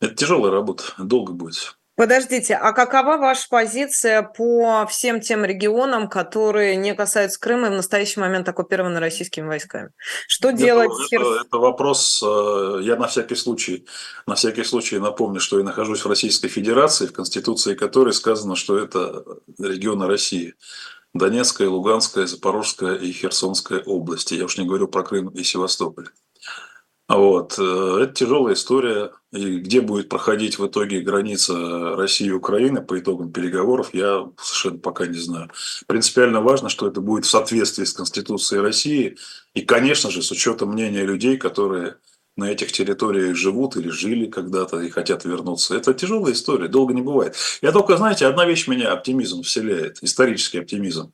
Это 0.00 0.14
тяжелая 0.14 0.50
работа, 0.50 0.84
долго 0.98 1.32
будет. 1.32 1.76
Подождите, 1.94 2.54
а 2.54 2.72
какова 2.72 3.18
ваша 3.18 3.46
позиция 3.50 4.22
по 4.22 4.86
всем 4.86 5.20
тем 5.20 5.44
регионам, 5.44 6.08
которые 6.08 6.74
не 6.74 6.94
касаются 6.94 7.38
Крыма 7.38 7.66
и 7.66 7.70
в 7.70 7.74
настоящий 7.74 8.18
момент 8.18 8.48
оккупированы 8.48 8.98
российскими 8.98 9.46
войсками? 9.46 9.90
Что 10.26 10.48
это, 10.48 10.58
делать? 10.58 10.90
Это, 11.10 11.42
это 11.46 11.58
вопрос, 11.58 12.22
э, 12.26 12.78
я 12.82 12.96
на 12.96 13.08
всякий 13.08 13.34
случай, 13.34 13.86
на 14.26 14.36
всякий 14.36 14.64
случай 14.64 14.98
напомню, 14.98 15.38
что 15.38 15.58
я 15.58 15.64
нахожусь 15.64 16.02
в 16.02 16.08
Российской 16.08 16.48
Федерации, 16.48 17.06
в 17.06 17.12
Конституции 17.12 17.74
которой 17.74 18.14
сказано, 18.14 18.56
что 18.56 18.78
это 18.78 19.22
регионы 19.58 20.06
России. 20.06 20.54
Донецкая, 21.14 21.68
Луганская, 21.68 22.26
Запорожская 22.26 22.94
и 22.94 23.12
Херсонская 23.12 23.80
области. 23.80 24.34
Я 24.34 24.44
уж 24.44 24.56
не 24.56 24.66
говорю 24.66 24.88
про 24.88 25.02
Крым 25.02 25.28
и 25.28 25.42
Севастополь. 25.42 26.08
Вот. 27.08 27.58
Э, 27.58 27.98
это 28.02 28.14
тяжелая 28.14 28.54
история. 28.54 29.12
И 29.32 29.58
где 29.58 29.80
будет 29.80 30.08
проходить 30.08 30.58
в 30.58 30.66
итоге 30.66 31.00
граница 31.00 31.96
России 31.96 32.28
и 32.28 32.32
Украины 32.32 32.82
по 32.82 32.98
итогам 32.98 33.32
переговоров, 33.32 33.90
я 33.92 34.28
совершенно 34.38 34.78
пока 34.78 35.06
не 35.06 35.18
знаю. 35.18 35.50
Принципиально 35.86 36.40
важно, 36.40 36.68
что 36.68 36.86
это 36.86 37.00
будет 37.00 37.24
в 37.24 37.30
соответствии 37.30 37.84
с 37.84 37.92
Конституцией 37.92 38.60
России 38.60 39.16
и, 39.54 39.62
конечно 39.62 40.10
же, 40.10 40.22
с 40.22 40.30
учетом 40.30 40.72
мнения 40.72 41.04
людей, 41.04 41.36
которые 41.36 41.96
на 42.36 42.50
этих 42.50 42.72
территориях 42.72 43.36
живут 43.36 43.76
или 43.76 43.88
жили 43.88 44.26
когда-то 44.26 44.80
и 44.80 44.90
хотят 44.90 45.24
вернуться. 45.24 45.76
Это 45.76 45.92
тяжелая 45.92 46.32
история, 46.32 46.68
долго 46.68 46.94
не 46.94 47.02
бывает. 47.02 47.36
Я 47.60 47.72
только, 47.72 47.96
знаете, 47.96 48.26
одна 48.26 48.46
вещь 48.46 48.68
меня 48.68 48.92
оптимизм 48.92 49.42
вселяет, 49.42 49.98
исторический 50.02 50.58
оптимизм. 50.60 51.12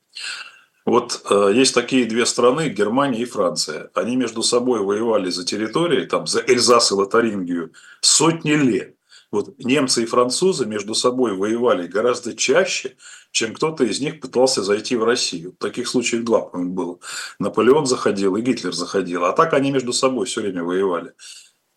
Вот 0.84 1.20
э, 1.28 1.52
есть 1.54 1.74
такие 1.74 2.06
две 2.06 2.24
страны, 2.24 2.70
Германия 2.70 3.20
и 3.20 3.26
Франция. 3.26 3.90
Они 3.92 4.16
между 4.16 4.42
собой 4.42 4.80
воевали 4.80 5.28
за 5.28 5.44
территории, 5.44 6.06
там, 6.06 6.26
за 6.26 6.40
Эльзас 6.40 6.90
и 6.90 6.94
Лотарингию 6.94 7.72
сотни 8.00 8.52
лет. 8.52 8.97
Вот 9.30 9.58
немцы 9.58 10.04
и 10.04 10.06
французы 10.06 10.64
между 10.64 10.94
собой 10.94 11.34
воевали 11.34 11.86
гораздо 11.86 12.34
чаще, 12.34 12.96
чем 13.30 13.52
кто-то 13.52 13.84
из 13.84 14.00
них 14.00 14.20
пытался 14.20 14.62
зайти 14.62 14.96
в 14.96 15.04
Россию. 15.04 15.54
Таких 15.58 15.86
случаев 15.86 16.24
два, 16.24 16.40
по-моему, 16.40 16.72
было. 16.72 16.98
Наполеон 17.38 17.84
заходил 17.86 18.36
и 18.36 18.40
Гитлер 18.40 18.72
заходил. 18.72 19.26
А 19.26 19.32
так 19.32 19.52
они 19.52 19.70
между 19.70 19.92
собой 19.92 20.26
все 20.26 20.40
время 20.40 20.64
воевали. 20.64 21.12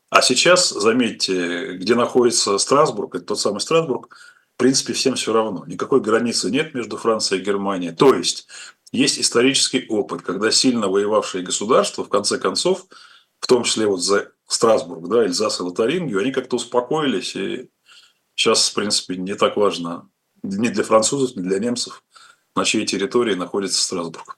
А 0.09 0.21
сейчас, 0.21 0.69
заметьте, 0.69 1.73
где 1.77 1.95
находится 1.95 2.57
Страсбург, 2.57 3.15
это 3.15 3.25
тот 3.25 3.39
самый 3.39 3.59
Страсбург, 3.59 4.15
в 4.55 4.57
принципе, 4.57 4.93
всем 4.93 5.15
все 5.15 5.33
равно. 5.33 5.65
Никакой 5.65 6.01
границы 6.01 6.51
нет 6.51 6.73
между 6.73 6.97
Францией 6.97 7.41
и 7.41 7.45
Германией. 7.45 7.93
То 7.93 8.13
есть, 8.13 8.47
есть 8.91 9.19
исторический 9.19 9.85
опыт, 9.89 10.21
когда 10.21 10.51
сильно 10.51 10.87
воевавшие 10.87 11.43
государства, 11.43 12.03
в 12.03 12.09
конце 12.09 12.37
концов, 12.37 12.85
в 13.39 13.47
том 13.47 13.63
числе 13.63 13.87
вот 13.87 14.01
за 14.01 14.31
Страсбург, 14.51 15.07
да, 15.07 15.23
Эльзас 15.23 15.59
и 15.59 15.63
Лотарингию, 15.63 16.19
они 16.19 16.31
как-то 16.33 16.57
успокоились, 16.57 17.35
и 17.37 17.69
сейчас, 18.35 18.69
в 18.69 18.73
принципе, 18.73 19.15
не 19.15 19.35
так 19.35 19.55
важно 19.55 20.09
ни 20.43 20.67
для 20.67 20.83
французов, 20.83 21.37
ни 21.37 21.41
для 21.41 21.59
немцев, 21.59 22.03
на 22.53 22.65
чьей 22.65 22.85
территории 22.85 23.35
находится 23.35 23.81
Страсбург. 23.81 24.37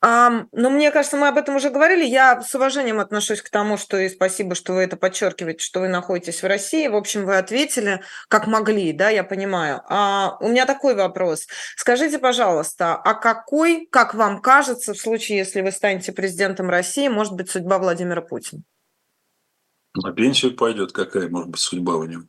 А, 0.00 0.44
ну, 0.52 0.70
мне 0.70 0.92
кажется, 0.92 1.16
мы 1.16 1.26
об 1.26 1.36
этом 1.36 1.56
уже 1.56 1.70
говорили. 1.70 2.04
Я 2.04 2.40
с 2.40 2.54
уважением 2.54 3.00
отношусь 3.00 3.42
к 3.42 3.50
тому, 3.50 3.76
что 3.76 3.96
и 3.98 4.08
спасибо, 4.08 4.54
что 4.54 4.74
вы 4.74 4.82
это 4.82 4.96
подчеркиваете, 4.96 5.64
что 5.64 5.80
вы 5.80 5.88
находитесь 5.88 6.40
в 6.40 6.46
России. 6.46 6.86
В 6.86 6.94
общем, 6.94 7.26
вы 7.26 7.38
ответили, 7.38 8.00
как 8.28 8.46
могли, 8.46 8.92
да, 8.92 9.08
я 9.08 9.24
понимаю. 9.24 9.82
А, 9.88 10.36
у 10.40 10.46
меня 10.46 10.64
такой 10.64 10.94
вопрос. 10.94 11.48
Скажите, 11.76 12.20
пожалуйста, 12.20 12.94
а 12.94 13.14
какой, 13.14 13.88
как 13.90 14.14
вам 14.14 14.40
кажется, 14.40 14.94
в 14.94 14.98
случае, 14.98 15.38
если 15.38 15.60
вы 15.62 15.72
станете 15.72 16.12
президентом 16.12 16.70
России, 16.70 17.08
может 17.08 17.32
быть 17.32 17.50
судьба 17.50 17.78
Владимира 17.78 18.22
Путина? 18.22 18.62
На 20.02 20.12
пенсию 20.12 20.56
пойдет, 20.56 20.92
какая 20.92 21.28
может 21.28 21.50
быть 21.50 21.60
судьба 21.60 21.96
у 21.96 22.04
него? 22.04 22.22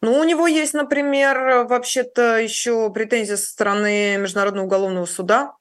Ну, 0.00 0.18
у 0.18 0.24
него 0.24 0.46
есть, 0.46 0.74
например, 0.74 1.66
вообще-то 1.66 2.38
еще 2.38 2.90
претензии 2.90 3.34
со 3.34 3.46
стороны 3.46 4.16
Международного 4.18 4.66
уголовного 4.66 5.06
суда 5.06 5.54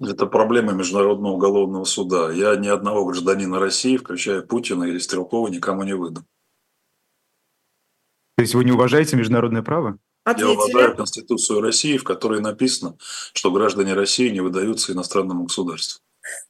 это 0.00 0.26
проблема 0.26 0.72
Международного 0.72 1.32
уголовного 1.32 1.84
суда. 1.84 2.30
Я 2.30 2.56
ни 2.56 2.68
одного 2.68 3.06
гражданина 3.06 3.58
России, 3.58 3.96
включая 3.96 4.42
Путина 4.42 4.84
или 4.84 4.98
Стрелкова, 4.98 5.48
никому 5.48 5.84
не 5.84 5.94
выдам. 5.94 6.26
То 8.36 8.42
есть 8.42 8.54
вы 8.54 8.64
не 8.64 8.72
уважаете 8.72 9.16
международное 9.16 9.62
право? 9.62 9.98
Ответили. 10.24 10.50
Я 10.50 10.58
уважаю 10.58 10.96
Конституцию 10.96 11.62
России, 11.62 11.96
в 11.96 12.04
которой 12.04 12.40
написано, 12.40 12.96
что 13.32 13.50
граждане 13.50 13.94
России 13.94 14.28
не 14.28 14.40
выдаются 14.40 14.92
иностранному 14.92 15.44
государству. 15.44 16.02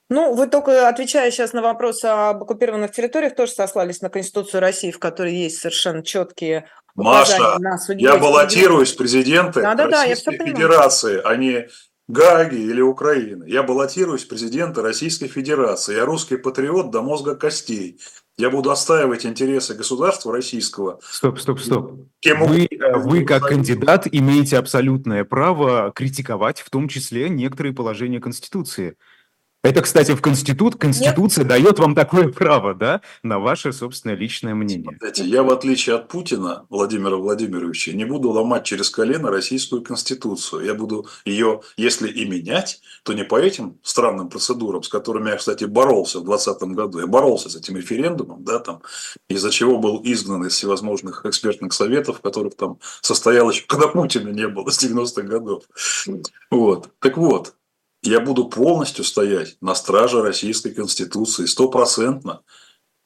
Ну, 0.08 0.34
вы 0.34 0.46
только 0.46 0.88
отвечая 0.88 1.30
сейчас 1.30 1.52
на 1.52 1.62
вопрос 1.62 2.04
об 2.04 2.42
оккупированных 2.42 2.92
территориях, 2.92 3.34
тоже 3.34 3.52
сослались 3.52 4.02
на 4.02 4.08
Конституцию 4.08 4.60
России, 4.60 4.90
в 4.90 4.98
которой 4.98 5.34
есть 5.34 5.58
совершенно 5.58 6.04
четкие 6.04 6.68
Маша, 6.94 7.58
на 7.58 7.76
я 7.94 8.16
баллотируюсь 8.16 8.92
в 8.94 8.96
президенты 8.96 9.60
да, 9.60 9.74
да, 9.74 9.88
да, 9.88 10.02
Российской 10.04 10.38
Федерации, 10.38 11.20
а 11.22 11.36
не 11.36 11.68
Гаги 12.08 12.56
или 12.56 12.80
Украины. 12.80 13.44
Я 13.48 13.64
баллотируюсь 13.64 14.24
в 14.24 14.28
президенты 14.28 14.80
Российской 14.80 15.26
Федерации. 15.26 15.96
Я 15.96 16.04
русский 16.04 16.36
патриот 16.36 16.90
до 16.90 17.02
мозга 17.02 17.34
костей. 17.34 18.00
Я 18.38 18.50
буду 18.50 18.70
отстаивать 18.70 19.26
интересы 19.26 19.74
государства 19.74 20.32
российского. 20.32 21.00
Стоп, 21.02 21.40
стоп, 21.40 21.58
стоп. 21.58 21.92
Кем 22.20 22.44
вы, 22.44 22.68
вы 22.96 23.24
как 23.24 23.48
кандидат 23.48 24.06
имеете 24.10 24.58
абсолютное 24.58 25.24
право 25.24 25.90
критиковать 25.94 26.60
в 26.60 26.70
том 26.70 26.88
числе 26.88 27.28
некоторые 27.28 27.74
положения 27.74 28.20
Конституции. 28.20 28.96
Это, 29.62 29.82
кстати, 29.82 30.12
в 30.14 30.22
Конститут... 30.22 30.76
Конституция 30.76 31.42
Нет. 31.42 31.48
дает 31.48 31.78
вам 31.78 31.94
такое 31.94 32.28
право, 32.32 32.72
да, 32.72 33.00
на 33.22 33.40
ваше 33.40 33.72
собственное 33.72 34.16
личное 34.16 34.54
мнение. 34.54 34.96
Смотрите, 34.98 35.24
я, 35.24 35.42
в 35.42 35.50
отличие 35.50 35.96
от 35.96 36.08
Путина, 36.08 36.66
Владимира 36.70 37.16
Владимировича, 37.16 37.92
не 37.92 38.04
буду 38.04 38.30
ломать 38.30 38.64
через 38.64 38.90
колено 38.90 39.30
российскую 39.30 39.82
Конституцию. 39.82 40.64
Я 40.64 40.74
буду 40.74 41.06
ее, 41.24 41.62
если 41.76 42.08
и 42.08 42.26
менять, 42.26 42.80
то 43.02 43.12
не 43.12 43.24
по 43.24 43.40
этим 43.40 43.78
странным 43.82 44.28
процедурам, 44.28 44.84
с 44.84 44.88
которыми 44.88 45.30
я, 45.30 45.36
кстати, 45.36 45.64
боролся 45.64 46.20
в 46.20 46.24
2020 46.24 46.62
году. 46.76 47.00
Я 47.00 47.06
боролся 47.08 47.48
с 47.50 47.56
этим 47.56 47.76
референдумом, 47.76 48.44
да, 48.44 48.60
там, 48.60 48.82
из-за 49.28 49.50
чего 49.50 49.78
был 49.78 50.00
изгнан 50.04 50.46
из 50.46 50.52
всевозможных 50.52 51.26
экспертных 51.26 51.72
советов, 51.72 52.18
в 52.18 52.20
которых 52.20 52.54
там 52.56 52.78
состоял 53.00 53.50
еще, 53.50 53.64
когда 53.66 53.88
Путина 53.88 54.28
не 54.28 54.46
было 54.46 54.70
с 54.70 54.82
90-х 54.82 55.22
годов. 55.22 55.64
Вот. 56.50 56.90
Так 57.00 57.16
вот, 57.16 57.54
я 58.06 58.20
буду 58.20 58.48
полностью 58.48 59.04
стоять 59.04 59.56
на 59.60 59.74
страже 59.74 60.22
Российской 60.22 60.70
Конституции, 60.70 61.46
стопроцентно. 61.46 62.42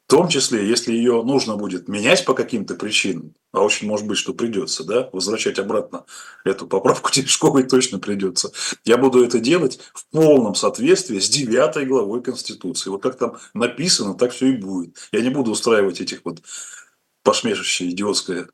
В 0.06 0.10
том 0.10 0.28
числе, 0.28 0.68
если 0.68 0.92
ее 0.92 1.22
нужно 1.22 1.56
будет 1.56 1.86
менять 1.86 2.24
по 2.24 2.34
каким-то 2.34 2.74
причинам, 2.74 3.34
а 3.52 3.62
очень 3.62 3.86
может 3.86 4.08
быть, 4.08 4.18
что 4.18 4.34
придется, 4.34 4.82
да, 4.82 5.08
возвращать 5.12 5.60
обратно 5.60 6.04
эту 6.44 6.66
поправку 6.66 7.10
Терешковой 7.12 7.62
точно 7.62 8.00
придется, 8.00 8.52
я 8.84 8.98
буду 8.98 9.24
это 9.24 9.38
делать 9.38 9.78
в 9.94 10.06
полном 10.10 10.56
соответствии 10.56 11.20
с 11.20 11.28
девятой 11.28 11.86
главой 11.86 12.22
Конституции. 12.22 12.90
Вот 12.90 13.02
как 13.02 13.18
там 13.18 13.38
написано, 13.54 14.14
так 14.14 14.32
все 14.32 14.48
и 14.48 14.56
будет. 14.56 14.96
Я 15.12 15.20
не 15.20 15.30
буду 15.30 15.52
устраивать 15.52 16.00
этих 16.00 16.22
вот 16.24 16.42
посмешище 17.22 17.88
идиотское 17.88 18.48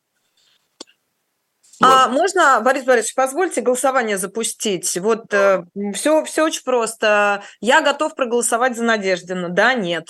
а 1.81 2.09
можно, 2.09 2.61
Борис 2.61 2.85
Борисович, 2.85 3.15
позвольте 3.15 3.61
голосование 3.61 4.19
запустить? 4.19 4.97
Вот 4.99 5.33
э, 5.33 5.65
все, 5.95 6.25
все 6.25 6.45
очень 6.45 6.63
просто. 6.65 7.43
Я 7.61 7.83
готов 7.83 8.15
проголосовать 8.15 8.77
за 8.77 8.85
Надеждину. 8.85 9.51
Да, 9.51 9.75
нет. 9.75 10.09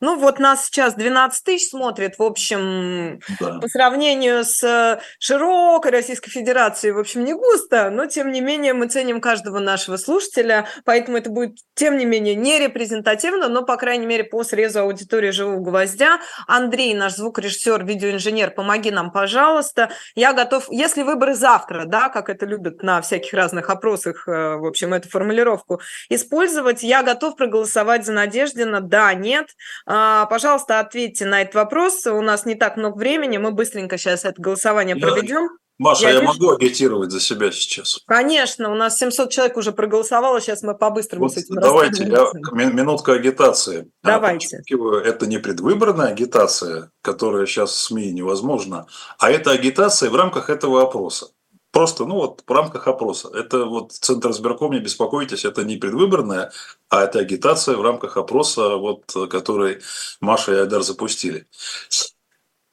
Ну, 0.00 0.18
вот 0.18 0.38
нас 0.38 0.66
сейчас 0.66 0.94
12 0.94 1.42
тысяч 1.42 1.70
смотрит, 1.70 2.18
в 2.18 2.22
общем, 2.22 3.20
да. 3.40 3.58
по 3.60 3.68
сравнению 3.68 4.44
с 4.44 4.62
э, 4.62 5.00
широкой 5.18 5.90
Российской 5.90 6.30
Федерацией, 6.30 6.92
в 6.92 6.98
общем, 6.98 7.24
не 7.24 7.32
густо, 7.32 7.88
но, 7.88 8.04
тем 8.04 8.30
не 8.30 8.42
менее, 8.42 8.74
мы 8.74 8.88
ценим 8.88 9.22
каждого 9.22 9.58
нашего 9.58 9.96
слушателя, 9.96 10.68
поэтому 10.84 11.16
это 11.16 11.30
будет, 11.30 11.56
тем 11.74 11.96
не 11.96 12.04
менее, 12.04 12.34
не 12.34 12.58
репрезентативно, 12.58 13.48
но, 13.48 13.62
по 13.62 13.78
крайней 13.78 14.04
мере, 14.04 14.24
по 14.24 14.44
срезу 14.44 14.80
аудитории 14.80 15.30
«Живого 15.30 15.60
гвоздя». 15.60 16.20
Андрей, 16.46 16.92
наш 16.92 17.14
звукорежиссер, 17.14 17.82
видеоинженер, 17.84 18.50
помоги 18.50 18.90
нам, 18.90 19.10
пожалуйста. 19.10 19.90
Я 20.14 20.34
готов, 20.34 20.66
если 20.70 21.04
выборы 21.04 21.34
завтра, 21.34 21.84
да, 21.86 22.10
как 22.10 22.28
это 22.28 22.44
любят 22.44 22.82
на 22.82 23.00
всяких 23.00 23.32
разных 23.32 23.70
опросах, 23.70 24.28
э, 24.28 24.56
в 24.56 24.66
общем, 24.66 24.92
эту 24.92 25.08
формулировку 25.08 25.80
использовать, 26.10 26.82
я 26.82 27.02
готов 27.02 27.36
проголосовать 27.36 28.04
за 28.04 28.12
Надеждина, 28.12 28.82
да, 28.82 29.14
нет, 29.14 29.48
пожалуйста, 29.86 30.80
ответьте 30.80 31.26
на 31.26 31.42
этот 31.42 31.54
вопрос. 31.54 32.06
У 32.06 32.20
нас 32.20 32.44
не 32.44 32.54
так 32.54 32.76
много 32.76 32.96
времени. 32.96 33.38
Мы 33.38 33.52
быстренько 33.52 33.98
сейчас 33.98 34.24
это 34.24 34.40
голосование 34.40 34.96
я, 34.96 35.06
проведем. 35.06 35.48
Маша, 35.78 36.04
я, 36.04 36.14
я 36.14 36.20
вижу... 36.20 36.32
могу 36.32 36.50
агитировать 36.52 37.10
за 37.10 37.20
себя 37.20 37.52
сейчас? 37.52 38.00
Конечно, 38.06 38.72
у 38.72 38.74
нас 38.74 38.98
700 38.98 39.30
человек 39.30 39.56
уже 39.58 39.72
проголосовало, 39.72 40.40
сейчас 40.40 40.62
мы 40.62 40.74
по-быстрому 40.74 41.24
вот 41.24 41.34
с 41.34 41.36
этим 41.36 41.56
Давайте, 41.56 42.04
я, 42.04 42.64
минутка 42.70 43.12
агитации. 43.12 43.90
Давайте. 44.02 44.62
Это 45.04 45.26
не 45.26 45.38
предвыборная 45.38 46.08
агитация, 46.08 46.90
которая 47.02 47.44
сейчас 47.46 47.72
в 47.72 47.78
СМИ 47.78 48.12
невозможна, 48.12 48.86
а 49.18 49.30
это 49.30 49.50
агитация 49.50 50.08
в 50.08 50.16
рамках 50.16 50.48
этого 50.48 50.82
опроса. 50.82 51.28
Просто, 51.76 52.06
ну 52.06 52.14
вот, 52.14 52.42
в 52.46 52.50
рамках 52.50 52.88
опроса. 52.88 53.28
Это 53.34 53.66
вот 53.66 53.92
Центр 53.92 54.30
избирком, 54.30 54.72
не 54.72 54.78
беспокойтесь, 54.78 55.44
это 55.44 55.62
не 55.62 55.76
предвыборная, 55.76 56.50
а 56.88 57.02
это 57.02 57.18
агитация 57.18 57.76
в 57.76 57.82
рамках 57.82 58.16
опроса, 58.16 58.76
вот, 58.76 59.14
который 59.28 59.82
Маша 60.22 60.54
и 60.54 60.56
Айдар 60.60 60.80
запустили. 60.82 61.46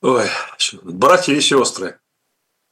Ой, 0.02 0.30
братья 0.84 1.34
и 1.34 1.42
сестры, 1.42 2.00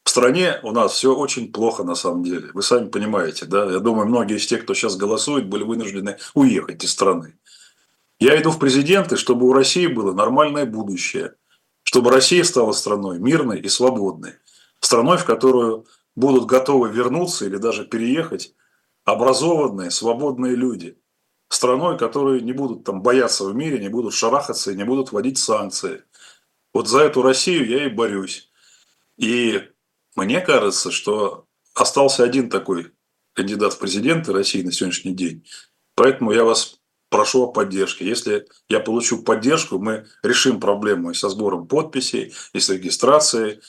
в 0.06 0.10
стране 0.10 0.62
у 0.64 0.72
нас 0.72 0.94
все 0.94 1.14
очень 1.14 1.52
плохо 1.52 1.84
на 1.84 1.96
самом 1.96 2.24
деле. 2.24 2.50
Вы 2.54 2.64
сами 2.64 2.88
понимаете, 2.88 3.46
да? 3.46 3.70
Я 3.70 3.80
думаю, 3.80 4.08
многие 4.08 4.38
из 4.38 4.48
тех, 4.48 4.64
кто 4.64 4.74
сейчас 4.74 4.96
голосует, 4.96 5.50
были 5.50 5.64
вынуждены 5.64 6.18
уехать 6.34 6.82
из 6.86 6.92
страны. 6.92 7.38
Я 8.22 8.42
иду 8.42 8.52
в 8.52 8.58
президенты, 8.58 9.18
чтобы 9.18 9.50
у 9.50 9.52
России 9.52 9.88
было 9.88 10.14
нормальное 10.14 10.66
будущее, 10.66 11.34
чтобы 11.84 12.10
Россия 12.10 12.46
стала 12.46 12.72
страной 12.72 13.20
мирной 13.20 13.60
и 13.60 13.68
свободной, 13.68 14.36
страной, 14.80 15.18
в 15.18 15.26
которую 15.26 15.88
будут 16.16 16.46
готовы 16.46 16.90
вернуться 16.90 17.46
или 17.46 17.58
даже 17.58 17.86
переехать 17.86 18.56
образованные, 19.04 19.92
свободные 19.92 20.56
люди. 20.56 20.98
Страной, 21.50 21.98
которые 21.98 22.42
не 22.42 22.54
будут 22.54 22.86
там 22.86 23.02
бояться 23.02 23.46
в 23.46 23.56
мире, 23.56 23.80
не 23.80 23.90
будут 23.90 24.14
шарахаться 24.14 24.72
и 24.72 24.76
не 24.76 24.86
будут 24.86 25.12
вводить 25.12 25.38
санкции. 25.38 26.04
Вот 26.74 26.88
за 26.88 27.02
эту 27.02 27.22
Россию 27.22 27.68
я 27.68 27.86
и 27.86 27.90
борюсь. 27.90 28.50
И 29.18 29.62
мне 30.16 30.42
кажется, 30.42 30.92
что 30.92 31.46
остался 31.74 32.24
один 32.24 32.50
такой 32.50 32.94
кандидат 33.34 33.74
в 33.74 33.80
президенты 33.80 34.32
России 34.32 34.62
на 34.62 34.72
сегодняшний 34.72 35.14
день. 35.14 35.46
Поэтому 35.96 36.32
я 36.32 36.44
вас 36.44 36.80
прошу 37.10 37.44
о 37.44 37.52
поддержке. 37.52 38.06
Если 38.06 38.48
я 38.70 38.80
получу 38.80 39.22
поддержку, 39.22 39.78
мы 39.78 40.08
решим 40.24 40.60
проблему 40.60 41.12
и 41.12 41.14
со 41.14 41.30
сбором 41.30 41.68
подписей, 41.68 42.34
и 42.54 42.60
с 42.60 42.70
регистрацией, 42.70 43.60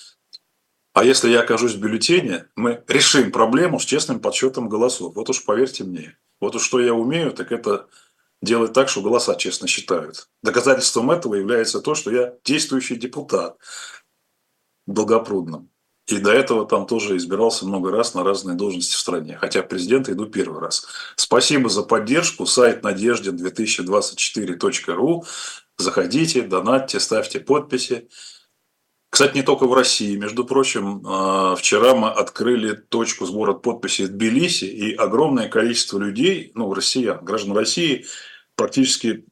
а 0.95 1.05
если 1.05 1.31
я 1.31 1.41
окажусь 1.41 1.75
в 1.75 1.81
бюллетене, 1.81 2.47
мы 2.55 2.83
решим 2.87 3.33
проблему 3.33 3.81
с 3.81 3.85
честным 3.85 4.21
подсчетом 4.21 4.69
голосов. 4.69 5.15
Вот 5.15 5.31
уж 5.31 5.45
поверьте 5.45 5.85
мне. 5.85 6.19
Вот 6.41 6.55
уж 6.55 6.63
что 6.63 6.81
я 6.81 6.93
умею, 6.93 7.33
так 7.33 7.53
это 7.53 7.87
делать 8.43 8.73
так, 8.73 8.89
что 8.89 9.01
голоса 9.01 9.37
честно 9.37 9.69
считают. 9.69 10.29
Доказательством 10.43 11.11
этого 11.11 11.37
является 11.37 11.81
то, 11.81 11.95
что 11.95 12.11
я 12.11 12.35
действующий 12.45 12.97
депутат 12.97 13.57
в. 14.87 15.69
И 16.09 16.19
до 16.19 16.33
этого 16.33 16.67
там 16.67 16.87
тоже 16.87 17.17
избирался 17.17 17.65
много 17.65 17.93
раз 17.93 18.15
на 18.15 18.25
разные 18.25 18.57
должности 18.57 18.97
в 18.97 18.99
стране. 18.99 19.39
Хотя 19.41 19.63
президента 19.63 20.13
иду 20.13 20.27
первый 20.27 20.61
раз. 20.61 20.85
Спасибо 21.17 21.69
за 21.69 21.85
поддержку. 21.85 22.45
Сайт 22.45 22.85
надеждин2024.ру. 22.85 25.25
Заходите, 25.79 26.43
донатьте, 26.43 26.99
ставьте 27.01 27.41
подписи. 27.41 28.09
Кстати, 29.13 29.37
не 29.37 29.43
только 29.43 29.67
в 29.67 29.75
России. 29.75 30.17
Между 30.17 30.47
прочим, 30.47 31.03
а, 31.07 31.55
вчера 31.55 31.95
мы 31.95 32.09
открыли 32.09 32.73
точку 32.73 33.27
сбора 33.27 33.53
подписей 33.53 34.07
в 34.07 34.09
Тбилиси, 34.09 34.65
и 34.65 34.95
огромное 34.95 35.51
количество 35.51 35.99
людей, 35.99 36.51
ну, 36.55 36.73
россиян, 36.73 37.23
граждан 37.23 37.55
России, 37.55 38.07
практически 38.57 39.27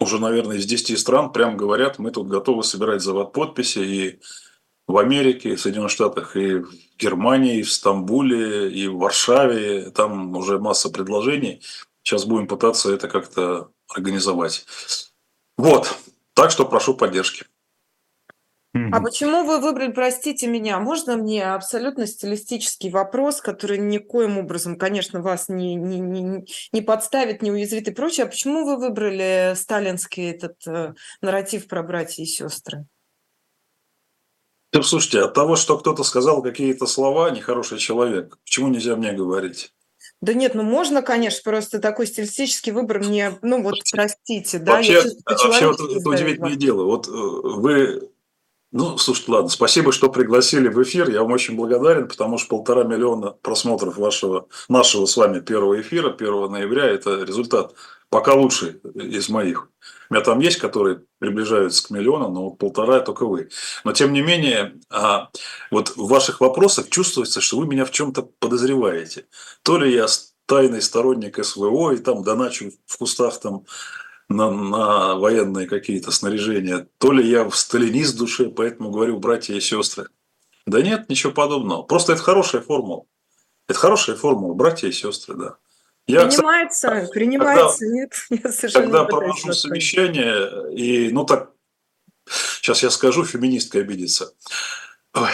уже, 0.00 0.18
наверное, 0.18 0.56
из 0.56 0.64
10 0.64 0.98
стран 0.98 1.30
прям 1.30 1.58
говорят, 1.58 1.98
мы 1.98 2.10
тут 2.10 2.28
готовы 2.28 2.64
собирать 2.64 3.02
завод 3.02 3.34
подписи 3.34 3.80
и 3.80 4.20
в 4.88 4.96
Америке, 4.96 5.50
и 5.50 5.56
в 5.56 5.60
Соединенных 5.60 5.90
Штатах, 5.90 6.34
и 6.34 6.60
в 6.60 6.72
Германии, 6.98 7.58
и 7.58 7.62
в 7.62 7.70
Стамбуле, 7.70 8.72
и 8.72 8.88
в 8.88 8.96
Варшаве. 8.96 9.90
Там 9.90 10.34
уже 10.34 10.58
масса 10.58 10.88
предложений. 10.88 11.60
Сейчас 12.02 12.24
будем 12.24 12.46
пытаться 12.46 12.90
это 12.90 13.08
как-то 13.08 13.72
организовать. 13.88 14.64
Вот. 15.58 15.94
Так 16.32 16.50
что 16.50 16.64
прошу 16.64 16.94
поддержки. 16.94 17.44
А 18.72 19.00
почему 19.00 19.44
вы 19.44 19.58
выбрали, 19.60 19.90
простите 19.90 20.46
меня, 20.46 20.78
можно 20.78 21.16
мне 21.16 21.44
абсолютно 21.44 22.06
стилистический 22.06 22.90
вопрос, 22.90 23.40
который 23.40 23.78
никоим 23.78 24.38
образом, 24.38 24.76
конечно, 24.76 25.20
вас 25.20 25.48
не, 25.48 25.74
не, 25.74 25.98
не, 25.98 26.46
не 26.72 26.80
подставит, 26.80 27.42
не 27.42 27.50
уязвит 27.50 27.88
и 27.88 27.92
прочее. 27.92 28.26
А 28.26 28.28
почему 28.28 28.64
вы 28.64 28.76
выбрали 28.76 29.54
сталинский 29.56 30.30
этот 30.30 30.54
э, 30.68 30.94
нарратив 31.20 31.66
про 31.66 31.82
братья 31.82 32.22
и 32.22 32.26
сестры? 32.26 32.86
Да, 34.72 34.82
слушайте, 34.82 35.22
от 35.22 35.34
того, 35.34 35.56
что 35.56 35.76
кто-то 35.76 36.04
сказал 36.04 36.40
какие-то 36.40 36.86
слова, 36.86 37.30
нехороший 37.30 37.78
человек, 37.78 38.38
почему 38.44 38.68
нельзя 38.68 38.94
мне 38.94 39.12
говорить? 39.12 39.72
Да 40.20 40.32
нет, 40.32 40.54
ну 40.54 40.62
можно, 40.62 41.02
конечно, 41.02 41.40
просто 41.42 41.80
такой 41.80 42.06
стилистический 42.06 42.70
выбор 42.70 43.00
мне, 43.00 43.36
ну 43.42 43.62
вот, 43.62 43.74
простите, 43.90 44.60
да. 44.60 44.74
Вообще, 44.74 45.02
вообще 45.24 45.66
вот, 45.66 45.80
это 45.80 46.08
удивительное 46.08 46.54
дело. 46.54 46.84
Вот 46.84 47.08
э, 47.08 47.10
вы 47.10 48.09
ну, 48.72 48.98
слушайте, 48.98 49.32
ладно, 49.32 49.48
спасибо, 49.48 49.92
что 49.92 50.10
пригласили 50.10 50.68
в 50.68 50.80
эфир. 50.82 51.10
Я 51.10 51.22
вам 51.22 51.32
очень 51.32 51.56
благодарен, 51.56 52.06
потому 52.06 52.38
что 52.38 52.56
полтора 52.56 52.84
миллиона 52.84 53.32
просмотров 53.32 53.96
вашего, 53.96 54.46
нашего 54.68 55.06
с 55.06 55.16
вами 55.16 55.40
первого 55.40 55.80
эфира 55.80 56.10
1 56.10 56.50
ноября– 56.50 56.84
это 56.86 57.24
результат 57.24 57.74
пока 58.10 58.34
лучший 58.34 58.80
из 58.94 59.28
моих. 59.28 59.68
У 60.08 60.14
меня 60.14 60.24
там 60.24 60.40
есть, 60.40 60.58
которые 60.58 61.02
приближаются 61.18 61.86
к 61.86 61.90
миллиону, 61.90 62.28
но 62.28 62.50
полтора 62.50 63.00
только 63.00 63.26
вы. 63.26 63.48
Но 63.84 63.92
тем 63.92 64.12
не 64.12 64.22
менее, 64.22 64.74
а, 64.88 65.30
вот 65.70 65.96
в 65.96 66.08
ваших 66.08 66.40
вопросах 66.40 66.88
чувствуется, 66.90 67.40
что 67.40 67.58
вы 67.58 67.66
меня 67.66 67.84
в 67.84 67.90
чем-то 67.90 68.22
подозреваете. 68.38 69.26
То 69.62 69.78
ли 69.78 69.92
я 69.92 70.06
тайный 70.46 70.82
сторонник 70.82 71.44
СВО 71.44 71.92
и 71.92 71.98
там 71.98 72.24
доначу 72.24 72.72
в 72.86 72.98
кустах 72.98 73.38
там 73.38 73.64
на, 74.30 74.50
на 74.50 75.14
военные 75.16 75.66
какие-то 75.66 76.12
снаряжения, 76.12 76.86
то 76.98 77.12
ли 77.12 77.28
я 77.28 77.44
в 77.44 77.54
сталинист 77.54 78.16
душе, 78.16 78.48
поэтому 78.48 78.90
говорю 78.90 79.18
братья 79.18 79.54
и 79.54 79.60
сестры. 79.60 80.06
Да 80.66 80.80
нет, 80.80 81.10
ничего 81.10 81.32
подобного. 81.32 81.82
Просто 81.82 82.12
это 82.12 82.22
хорошая 82.22 82.62
формула. 82.62 83.04
Это 83.68 83.78
хорошая 83.78 84.16
формула, 84.16 84.54
братья 84.54 84.88
и 84.88 84.92
сестры, 84.92 85.34
да. 85.34 85.56
Я, 86.06 86.26
принимается, 86.26 86.88
кстати, 86.88 87.12
принимается, 87.12 87.84
когда, 87.84 87.94
нет, 87.94 88.12
я 88.30 88.52
совершенно 88.52 88.84
Когда 88.84 89.04
провожу 89.04 89.52
совещание, 89.52 90.74
и, 90.74 91.10
ну 91.10 91.24
так, 91.24 91.50
сейчас 92.60 92.82
я 92.82 92.90
скажу, 92.90 93.24
феминистка 93.24 93.80
обидится. 93.80 94.32
Ой. 95.14 95.30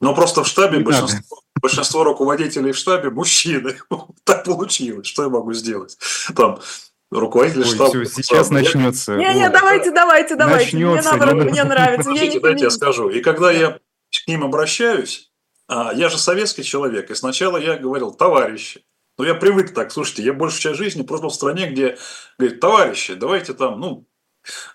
Но 0.00 0.14
просто 0.14 0.42
в 0.42 0.48
штабе 0.48 0.80
большинство, 0.80 1.42
большинство 1.60 2.04
руководителей 2.04 2.72
в 2.72 2.76
штабе 2.76 3.10
мужчины. 3.10 3.78
так 4.24 4.44
получилось, 4.44 5.06
что 5.06 5.24
я 5.24 5.28
могу 5.28 5.52
сделать? 5.52 5.98
Там 6.34 6.60
руководитель 7.10 7.62
Ой, 7.62 7.66
штаба. 7.66 7.90
Все, 7.90 8.04
сейчас 8.04 8.50
начнется. 8.50 9.16
Не-не, 9.16 9.48
вот. 9.48 9.52
давайте, 9.52 9.90
давайте, 9.90 10.36
давайте. 10.36 10.76
Начнется, 10.76 11.12
мне 11.12 11.18
наоборот, 11.18 11.50
мне 11.50 11.64
нравится. 11.64 12.10
Подождите, 12.10 12.40
дайте 12.40 12.64
я 12.64 12.70
скажу. 12.70 13.08
И 13.08 13.20
когда 13.20 13.50
я 13.50 13.78
к 14.10 14.28
ним 14.28 14.44
обращаюсь, 14.44 15.30
а, 15.68 15.92
я 15.94 16.08
же 16.08 16.18
советский 16.18 16.62
человек, 16.62 17.10
и 17.10 17.14
сначала 17.14 17.56
я 17.56 17.76
говорил, 17.76 18.12
товарищи, 18.12 18.84
ну, 19.18 19.24
я 19.24 19.34
привык 19.34 19.74
так, 19.74 19.92
слушайте, 19.92 20.22
я 20.22 20.32
большую 20.32 20.60
часть 20.62 20.78
жизни 20.78 21.02
прожил 21.02 21.28
в 21.28 21.34
стране, 21.34 21.66
где 21.66 21.98
говорит, 22.38 22.60
товарищи, 22.60 23.14
давайте 23.14 23.54
там, 23.54 23.78
ну, 23.78 24.06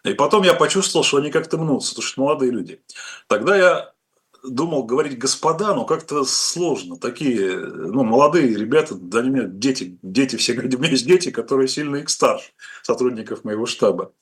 и 0.04 0.14
потом 0.14 0.44
я 0.44 0.54
почувствовал, 0.54 1.04
что 1.04 1.18
они 1.18 1.32
как-то 1.32 1.58
мнутся, 1.58 1.92
потому 1.92 2.08
что 2.08 2.22
молодые 2.22 2.52
люди. 2.52 2.82
Тогда 3.28 3.58
я 3.58 3.95
думал 4.50 4.84
говорить 4.84 5.18
господа, 5.18 5.74
но 5.74 5.86
как-то 5.86 6.24
сложно. 6.26 6.98
Такие, 6.98 7.58
ну, 7.58 8.04
молодые 8.04 8.56
ребята, 8.56 8.96
да, 8.96 9.20
они 9.20 9.30
меня 9.30 9.44
дети, 9.46 9.98
дети 10.02 10.36
все 10.36 10.54
говорят, 10.54 10.74
у 10.76 10.78
меня 10.80 10.92
есть 10.92 11.06
дети, 11.06 11.32
которые 11.32 11.68
сильно 11.68 11.98
их 11.98 12.10
старше, 12.10 12.52
сотрудников 12.84 13.44
моего 13.44 13.66
штаба. 13.66 14.14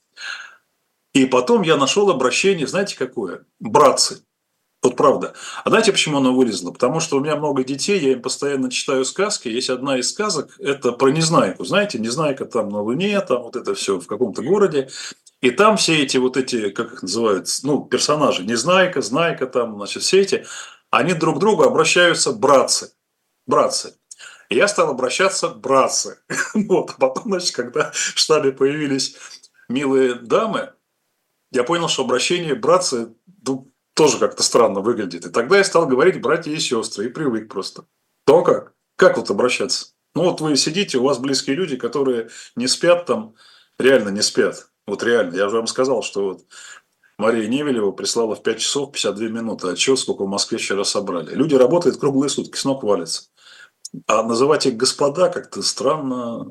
И 1.13 1.25
потом 1.25 1.61
я 1.61 1.77
нашел 1.77 2.09
обращение, 2.09 2.67
знаете, 2.67 2.97
какое? 2.97 3.45
Братцы. 3.59 4.23
Вот 4.83 4.97
правда. 4.97 5.33
А 5.63 5.69
знаете, 5.69 5.93
почему 5.93 6.17
оно 6.17 6.35
вылезло? 6.35 6.71
Потому 6.71 6.99
что 6.99 7.15
у 7.15 7.21
меня 7.21 7.37
много 7.37 7.63
детей, 7.63 7.99
я 7.99 8.11
им 8.11 8.21
постоянно 8.21 8.69
читаю 8.69 9.05
сказки. 9.05 9.47
Есть 9.47 9.69
одна 9.69 9.97
из 9.97 10.09
сказок, 10.09 10.59
это 10.59 10.91
про 10.91 11.09
Незнайку. 11.09 11.63
Знаете, 11.63 11.99
Незнайка 11.99 12.43
там 12.43 12.67
на 12.67 12.81
Луне, 12.81 13.19
там 13.21 13.43
вот 13.43 13.55
это 13.55 13.75
все 13.75 13.97
в 13.97 14.07
каком-то 14.07 14.41
городе. 14.41 14.89
И 15.43 15.51
там 15.51 15.75
все 15.75 16.01
эти 16.01 16.15
вот 16.15 16.37
эти, 16.37 16.69
как 16.69 16.93
их 16.93 17.01
называются, 17.01 17.67
ну, 17.67 17.83
персонажи, 17.83 18.45
Незнайка, 18.45 19.01
Знайка, 19.01 19.45
там, 19.45 19.75
значит, 19.75 20.01
все 20.01 20.21
эти, 20.21 20.45
они 20.89 21.13
друг 21.13 21.35
к 21.35 21.39
другу 21.39 21.63
обращаются 21.63 22.31
братцы. 22.31 22.93
Братцы. 23.45 23.97
И 24.47 24.55
я 24.55 24.69
стал 24.69 24.91
обращаться 24.91 25.49
братцы. 25.49 26.19
вот. 26.53 26.91
А 26.91 26.93
потом, 26.93 27.23
значит, 27.25 27.53
когда 27.53 27.91
в 27.91 28.17
штабе 28.17 28.53
появились 28.53 29.17
милые 29.67 30.13
дамы, 30.13 30.71
я 31.51 31.65
понял, 31.65 31.89
что 31.89 32.05
обращение 32.05 32.55
братцы 32.55 33.13
ну, 33.45 33.69
тоже 33.95 34.19
как-то 34.19 34.43
странно 34.43 34.79
выглядит. 34.79 35.25
И 35.25 35.29
тогда 35.29 35.57
я 35.57 35.65
стал 35.65 35.87
говорить 35.87 36.21
братья 36.21 36.51
и 36.51 36.57
сестры, 36.57 37.07
и 37.07 37.09
привык 37.09 37.51
просто. 37.51 37.83
То 38.25 38.43
как? 38.43 38.75
Как 38.95 39.17
вот 39.17 39.29
обращаться? 39.29 39.87
Ну 40.15 40.23
вот 40.23 40.39
вы 40.39 40.55
сидите, 40.55 40.99
у 40.99 41.03
вас 41.03 41.17
близкие 41.17 41.57
люди, 41.57 41.75
которые 41.75 42.29
не 42.55 42.69
спят 42.69 43.05
там, 43.07 43.35
реально 43.77 44.07
не 44.07 44.21
спят. 44.21 44.69
Вот 44.87 45.03
реально. 45.03 45.35
Я 45.35 45.49
же 45.49 45.57
вам 45.57 45.67
сказал, 45.67 46.03
что 46.03 46.25
вот 46.25 46.45
Мария 47.17 47.47
Невелева 47.47 47.91
прислала 47.91 48.35
в 48.35 48.43
5 48.43 48.59
часов 48.59 48.91
52 48.91 49.27
минуты 49.29 49.69
отчет, 49.69 49.99
сколько 49.99 50.23
в 50.23 50.27
Москве 50.27 50.57
вчера 50.57 50.83
собрали. 50.83 51.33
Люди 51.33 51.55
работают 51.55 51.97
круглые 51.97 52.29
сутки, 52.29 52.57
с 52.57 52.65
ног 52.65 52.83
валятся. 52.83 53.29
А 54.07 54.23
называть 54.23 54.65
их 54.65 54.75
господа 54.75 55.29
как-то 55.29 55.61
странно, 55.61 56.47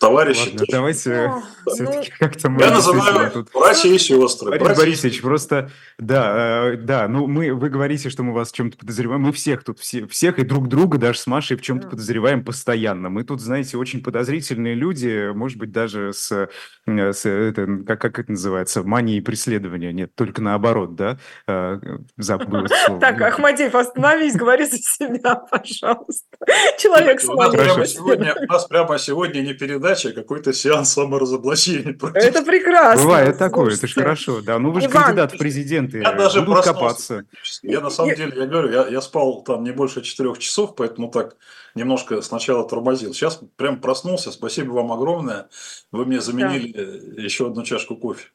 Товарищи. 0.00 0.48
Ладно, 0.52 0.66
давайте 0.70 1.32
ну, 1.66 1.72
все-таки 1.72 2.12
ну, 2.12 2.16
как-то 2.18 2.48
мы... 2.48 2.62
Я 2.62 2.70
называю 2.70 3.30
тут... 3.30 3.50
братья 3.52 3.90
и 3.90 3.98
сестры. 3.98 4.50
Борис 4.50 4.64
братья... 4.64 4.80
Борисович, 4.80 5.20
просто, 5.20 5.70
да, 5.98 6.72
э, 6.72 6.76
да, 6.78 7.08
ну 7.08 7.26
мы, 7.26 7.52
вы 7.52 7.68
говорите, 7.68 8.08
что 8.08 8.22
мы 8.22 8.32
вас 8.32 8.52
в 8.52 8.54
чем-то 8.54 8.78
подозреваем. 8.78 9.20
Мы 9.20 9.32
всех 9.32 9.64
тут, 9.64 9.78
все, 9.80 10.06
всех 10.06 10.38
и 10.38 10.44
друг 10.44 10.68
друга, 10.68 10.96
даже 10.96 11.18
с 11.18 11.26
Машей, 11.26 11.58
в 11.58 11.62
чем-то 11.62 11.88
подозреваем 11.88 12.42
постоянно. 12.42 13.10
Мы 13.10 13.22
тут, 13.24 13.42
знаете, 13.42 13.76
очень 13.76 14.02
подозрительные 14.02 14.74
люди, 14.74 15.30
может 15.34 15.58
быть, 15.58 15.72
даже 15.72 16.14
с, 16.14 16.48
э, 16.86 17.12
с 17.12 17.28
это, 17.28 17.66
как, 17.86 18.00
как 18.00 18.18
это 18.18 18.30
называется, 18.30 18.82
манией 18.82 19.20
преследования. 19.20 19.92
Нет, 19.92 20.14
только 20.14 20.40
наоборот, 20.40 20.94
да? 20.94 21.18
Э, 21.46 21.78
забыл 22.16 22.66
слово. 22.86 22.98
Так, 22.98 23.20
Ахмадеев, 23.20 23.74
остановись, 23.74 24.36
говори 24.36 24.64
за 24.64 24.78
себя, 24.78 25.34
пожалуйста. 25.50 26.38
Человек 26.78 27.20
с 27.20 27.26
манией. 27.26 28.46
У 28.48 28.50
нас 28.50 28.64
прямо 28.64 28.98
сегодня 28.98 29.42
не 29.42 29.52
перед 29.52 29.81
передача, 29.82 30.12
какой-то 30.12 30.52
сеанс 30.52 30.92
саморазоблачения. 30.92 31.96
Это 32.14 32.42
прекрасно. 32.42 33.04
Бывает 33.04 33.38
такое, 33.38 33.74
это 33.74 33.86
же 33.86 33.94
хорошо. 33.94 34.40
Да, 34.40 34.58
ну 34.58 34.70
вы 34.70 34.80
же 34.80 34.86
Иван, 34.86 35.04
кандидат 35.04 35.34
в 35.34 35.38
президенты, 35.38 35.98
я 35.98 36.12
даже 36.12 36.42
будут 36.42 36.64
копаться. 36.64 37.24
Я 37.62 37.80
на 37.80 37.90
самом 37.90 38.14
деле, 38.14 38.32
я 38.36 38.46
говорю, 38.46 38.70
я, 38.70 38.88
я 38.88 39.00
спал 39.00 39.42
там 39.42 39.64
не 39.64 39.72
больше 39.72 40.02
четырех 40.02 40.38
часов, 40.38 40.74
поэтому 40.76 41.10
так 41.10 41.36
немножко 41.74 42.22
сначала 42.22 42.68
тормозил. 42.68 43.14
Сейчас 43.14 43.40
прям 43.56 43.80
проснулся. 43.80 44.30
Спасибо 44.30 44.72
вам 44.72 44.92
огромное. 44.92 45.48
Вы 45.90 46.06
мне 46.06 46.20
заменили 46.20 46.72
да. 46.72 47.22
еще 47.22 47.46
одну 47.46 47.62
чашку 47.62 47.96
кофе. 47.96 48.28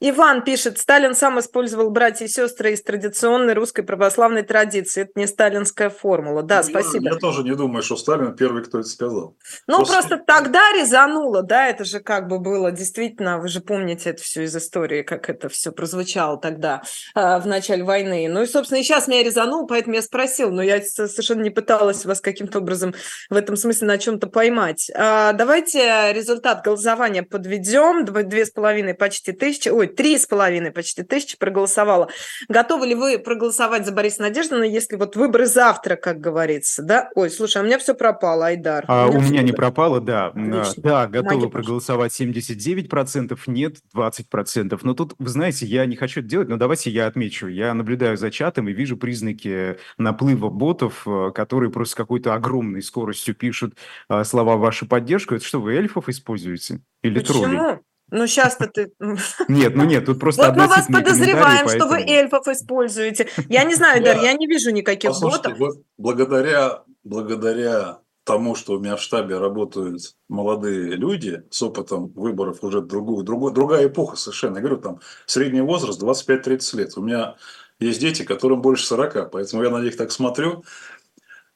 Иван 0.00 0.42
пишет, 0.42 0.78
Сталин 0.78 1.14
сам 1.14 1.38
использовал 1.38 1.90
братья 1.90 2.24
и 2.24 2.28
сестры 2.28 2.72
из 2.72 2.82
традиционной 2.82 3.54
русской 3.54 3.82
православной 3.82 4.42
традиции. 4.42 5.02
Это 5.02 5.12
не 5.16 5.26
сталинская 5.26 5.90
формула. 5.90 6.42
Да, 6.42 6.62
ну, 6.62 6.62
спасибо. 6.62 7.04
Я, 7.04 7.10
я 7.12 7.16
тоже 7.16 7.42
не 7.42 7.54
думаю, 7.54 7.82
что 7.82 7.96
Сталин 7.96 8.34
первый, 8.34 8.64
кто 8.64 8.78
это 8.78 8.88
сказал. 8.88 9.36
Ну, 9.66 9.76
просто... 9.76 9.94
просто 9.94 10.22
тогда 10.26 10.72
резануло, 10.72 11.42
да, 11.42 11.68
это 11.68 11.84
же 11.84 12.00
как 12.00 12.28
бы 12.28 12.38
было 12.38 12.72
действительно, 12.72 13.38
вы 13.38 13.48
же 13.48 13.60
помните 13.60 14.10
это 14.10 14.22
все 14.22 14.44
из 14.44 14.56
истории, 14.56 15.02
как 15.02 15.28
это 15.28 15.48
все 15.48 15.70
прозвучало 15.70 16.38
тогда, 16.38 16.82
э, 17.14 17.38
в 17.38 17.46
начале 17.46 17.84
войны. 17.84 18.26
Ну 18.28 18.42
и, 18.42 18.46
собственно, 18.46 18.78
и 18.78 18.82
сейчас 18.82 19.06
меня 19.06 19.22
резанул, 19.22 19.66
поэтому 19.66 19.96
я 19.96 20.02
спросил, 20.02 20.50
но 20.50 20.62
я 20.62 20.82
совершенно 20.82 21.42
не 21.42 21.50
пыталась 21.50 22.04
вас 22.06 22.20
каким-то 22.20 22.58
образом 22.58 22.94
в 23.28 23.36
этом 23.36 23.56
смысле 23.56 23.88
на 23.88 23.98
чем-то 23.98 24.28
поймать. 24.28 24.90
А, 24.94 25.32
давайте 25.32 26.12
результат 26.12 26.64
голосования 26.64 27.22
подведем. 27.22 28.04
Две 28.04 28.46
с 28.46 28.50
половиной 28.50 28.94
почти 28.94 29.32
тысячи 29.32 29.57
тысячи, 29.58 29.68
ой, 29.68 29.86
три 29.86 30.16
с 30.16 30.26
половиной 30.26 30.70
почти 30.70 31.02
тысячи 31.02 31.38
проголосовало. 31.38 32.08
Готовы 32.48 32.86
ли 32.86 32.94
вы 32.94 33.18
проголосовать 33.18 33.84
за 33.84 33.92
Бориса 33.92 34.22
Надеждина, 34.22 34.62
если 34.62 34.96
вот 34.96 35.16
выборы 35.16 35.46
завтра, 35.46 35.96
как 35.96 36.20
говорится, 36.20 36.82
да? 36.82 37.10
Ой, 37.14 37.30
слушай, 37.30 37.58
а 37.58 37.62
у 37.62 37.64
меня 37.64 37.78
все 37.78 37.94
пропало, 37.94 38.46
Айдар. 38.46 38.84
А, 38.88 39.06
у 39.06 39.12
меня, 39.12 39.18
у 39.18 39.22
меня 39.22 39.42
не 39.42 39.52
пропало, 39.52 40.00
да. 40.00 40.28
Отлично. 40.28 40.82
Да, 40.82 41.06
готовы 41.06 41.48
Помоги, 41.48 41.52
проголосовать 41.52 42.18
79%, 42.18 43.38
нет 43.46 43.76
20%. 43.94 44.78
Но 44.82 44.94
тут, 44.94 45.14
вы 45.18 45.28
знаете, 45.28 45.66
я 45.66 45.86
не 45.86 45.96
хочу 45.96 46.20
это 46.20 46.28
делать, 46.28 46.48
но 46.48 46.56
давайте 46.56 46.90
я 46.90 47.06
отмечу. 47.06 47.48
Я 47.48 47.74
наблюдаю 47.74 48.16
за 48.16 48.30
чатом 48.30 48.68
и 48.68 48.72
вижу 48.72 48.96
признаки 48.96 49.78
наплыва 49.96 50.48
ботов, 50.48 51.02
э, 51.06 51.30
которые 51.34 51.70
просто 51.70 51.92
с 51.92 51.94
какой-то 51.94 52.34
огромной 52.34 52.82
скоростью 52.82 53.34
пишут 53.34 53.74
э, 54.08 54.24
слова 54.24 54.56
в 54.56 54.60
вашу 54.60 54.86
поддержку. 54.86 55.34
Это 55.34 55.44
что, 55.44 55.60
вы 55.60 55.74
эльфов 55.74 56.08
используете? 56.08 56.80
Или 57.02 57.20
Почему? 57.20 57.44
троллей? 57.44 57.78
Ну, 58.10 58.26
сейчас-то 58.26 58.66
ты... 58.68 58.92
Нет, 59.48 59.74
ну 59.74 59.84
нет, 59.84 60.06
тут 60.06 60.18
просто 60.18 60.46
Вот 60.46 60.56
мы 60.56 60.66
вас 60.66 60.86
подозреваем, 60.86 61.66
поэтому... 61.66 61.70
что 61.70 61.86
вы 61.86 62.00
эльфов 62.00 62.48
используете. 62.48 63.28
Я 63.48 63.64
не 63.64 63.74
знаю, 63.74 64.02
Дар, 64.02 64.22
я 64.22 64.32
не 64.32 64.46
вижу 64.46 64.70
никаких 64.70 65.10
Послушайте, 65.10 65.50
ботов. 65.50 65.58
Вот 65.58 65.82
благодаря, 65.98 66.82
благодаря 67.04 67.98
тому, 68.24 68.54
что 68.54 68.74
у 68.74 68.78
меня 68.78 68.96
в 68.96 69.00
штабе 69.00 69.38
работают 69.38 70.14
молодые 70.28 70.96
люди 70.96 71.42
с 71.50 71.62
опытом 71.62 72.08
выборов 72.08 72.62
уже 72.62 72.82
другую, 72.82 73.24
другую, 73.24 73.52
другая 73.52 73.88
эпоха 73.88 74.16
совершенно. 74.16 74.56
Я 74.56 74.60
говорю, 74.60 74.80
там 74.80 75.00
средний 75.26 75.62
возраст 75.62 76.02
25-30 76.02 76.76
лет. 76.76 76.92
У 76.96 77.02
меня 77.02 77.36
есть 77.80 78.00
дети, 78.00 78.24
которым 78.24 78.60
больше 78.60 78.84
40, 78.86 79.30
поэтому 79.30 79.62
я 79.62 79.70
на 79.70 79.80
них 79.80 79.96
так 79.96 80.12
смотрю 80.12 80.64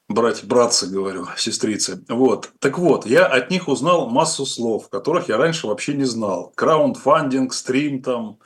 брать 0.09 0.43
братцы, 0.43 0.87
говорю, 0.87 1.27
сестрицы. 1.37 2.03
Вот. 2.07 2.51
Так 2.59 2.77
вот, 2.77 3.05
я 3.05 3.25
от 3.25 3.49
них 3.49 3.67
узнал 3.67 4.09
массу 4.09 4.45
слов, 4.45 4.89
которых 4.89 5.29
я 5.29 5.37
раньше 5.37 5.67
вообще 5.67 5.93
не 5.93 6.05
знал. 6.05 6.51
Краундфандинг, 6.55 7.53
стрим 7.53 8.01
там, 8.01 8.39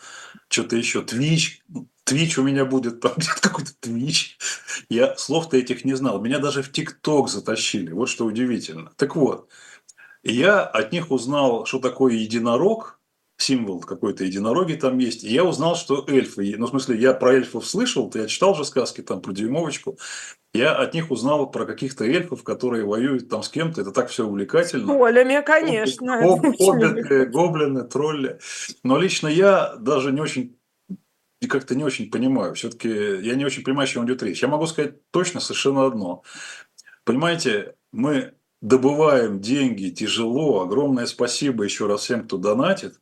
что-то 0.50 0.76
еще, 0.76 1.02
твич. 1.02 1.64
Твич 2.04 2.38
у 2.38 2.44
меня 2.44 2.64
будет, 2.64 3.02
там 3.02 3.14
где-то 3.18 3.42
какой-то 3.42 3.72
твич. 3.80 4.38
Я 4.90 5.16
слов-то 5.18 5.58
этих 5.58 5.84
не 5.84 5.94
знал. 5.94 6.22
Меня 6.22 6.40
даже 6.40 6.64
в 6.64 6.72
ТикТок 6.72 7.28
затащили. 7.30 7.92
Вот 7.92 8.08
что 8.08 8.26
удивительно. 8.26 8.92
Так 8.96 9.16
вот, 9.16 9.50
я 10.24 10.62
от 10.62 10.92
них 10.92 11.12
узнал, 11.12 11.66
что 11.66 11.80
такое 11.80 12.14
единорог, 12.14 12.97
символ 13.38 13.80
какой-то 13.82 14.24
единороги 14.24 14.74
там 14.74 14.98
есть. 14.98 15.24
И 15.24 15.30
я 15.30 15.44
узнал, 15.44 15.76
что 15.76 16.04
эльфы, 16.08 16.56
ну, 16.58 16.66
в 16.66 16.70
смысле, 16.70 16.98
я 16.98 17.14
про 17.14 17.36
эльфов 17.36 17.66
слышал, 17.68 18.12
я 18.16 18.28
читал 18.28 18.56
же 18.56 18.66
сказки 18.66 19.02
там 19.02 19.22
про 19.22 19.32
дюймовочку. 19.32 19.98
Я 20.54 20.74
от 20.74 20.94
них 20.94 21.12
узнал 21.12 21.52
про 21.52 21.66
каких-то 21.66 22.04
эльфов, 22.04 22.44
которые 22.44 22.84
воюют 22.84 23.30
там 23.30 23.44
с 23.44 23.50
кем-то. 23.50 23.82
Это 23.82 23.92
так 23.92 24.10
все 24.10 24.26
увлекательно. 24.26 24.94
Олями, 24.94 25.44
конечно. 25.46 26.20
Хоббиты, 26.58 27.26
гоблины, 27.28 27.84
тролли. 27.84 28.40
Но 28.84 28.98
лично 28.98 29.28
я 29.28 29.76
даже 29.78 30.12
не 30.12 30.22
очень 30.22 30.58
и 31.40 31.48
как-то 31.48 31.76
не 31.76 31.84
очень 31.84 32.10
понимаю. 32.10 32.56
Все-таки 32.56 32.90
я 32.90 33.36
не 33.36 33.46
очень 33.46 33.64
понимаю, 33.64 33.86
о 33.86 33.88
чем 33.88 34.06
идет 34.06 34.24
речь. 34.24 34.42
Я 34.42 34.48
могу 34.48 34.66
сказать 34.66 34.96
точно 35.12 35.40
совершенно 35.40 35.86
одно. 35.86 36.24
Понимаете, 37.04 37.76
мы 37.92 38.34
добываем 38.62 39.40
деньги 39.40 39.90
тяжело. 39.90 40.62
Огромное 40.62 41.06
спасибо 41.06 41.64
еще 41.64 41.86
раз 41.86 42.02
всем, 42.02 42.24
кто 42.24 42.38
донатит. 42.38 43.00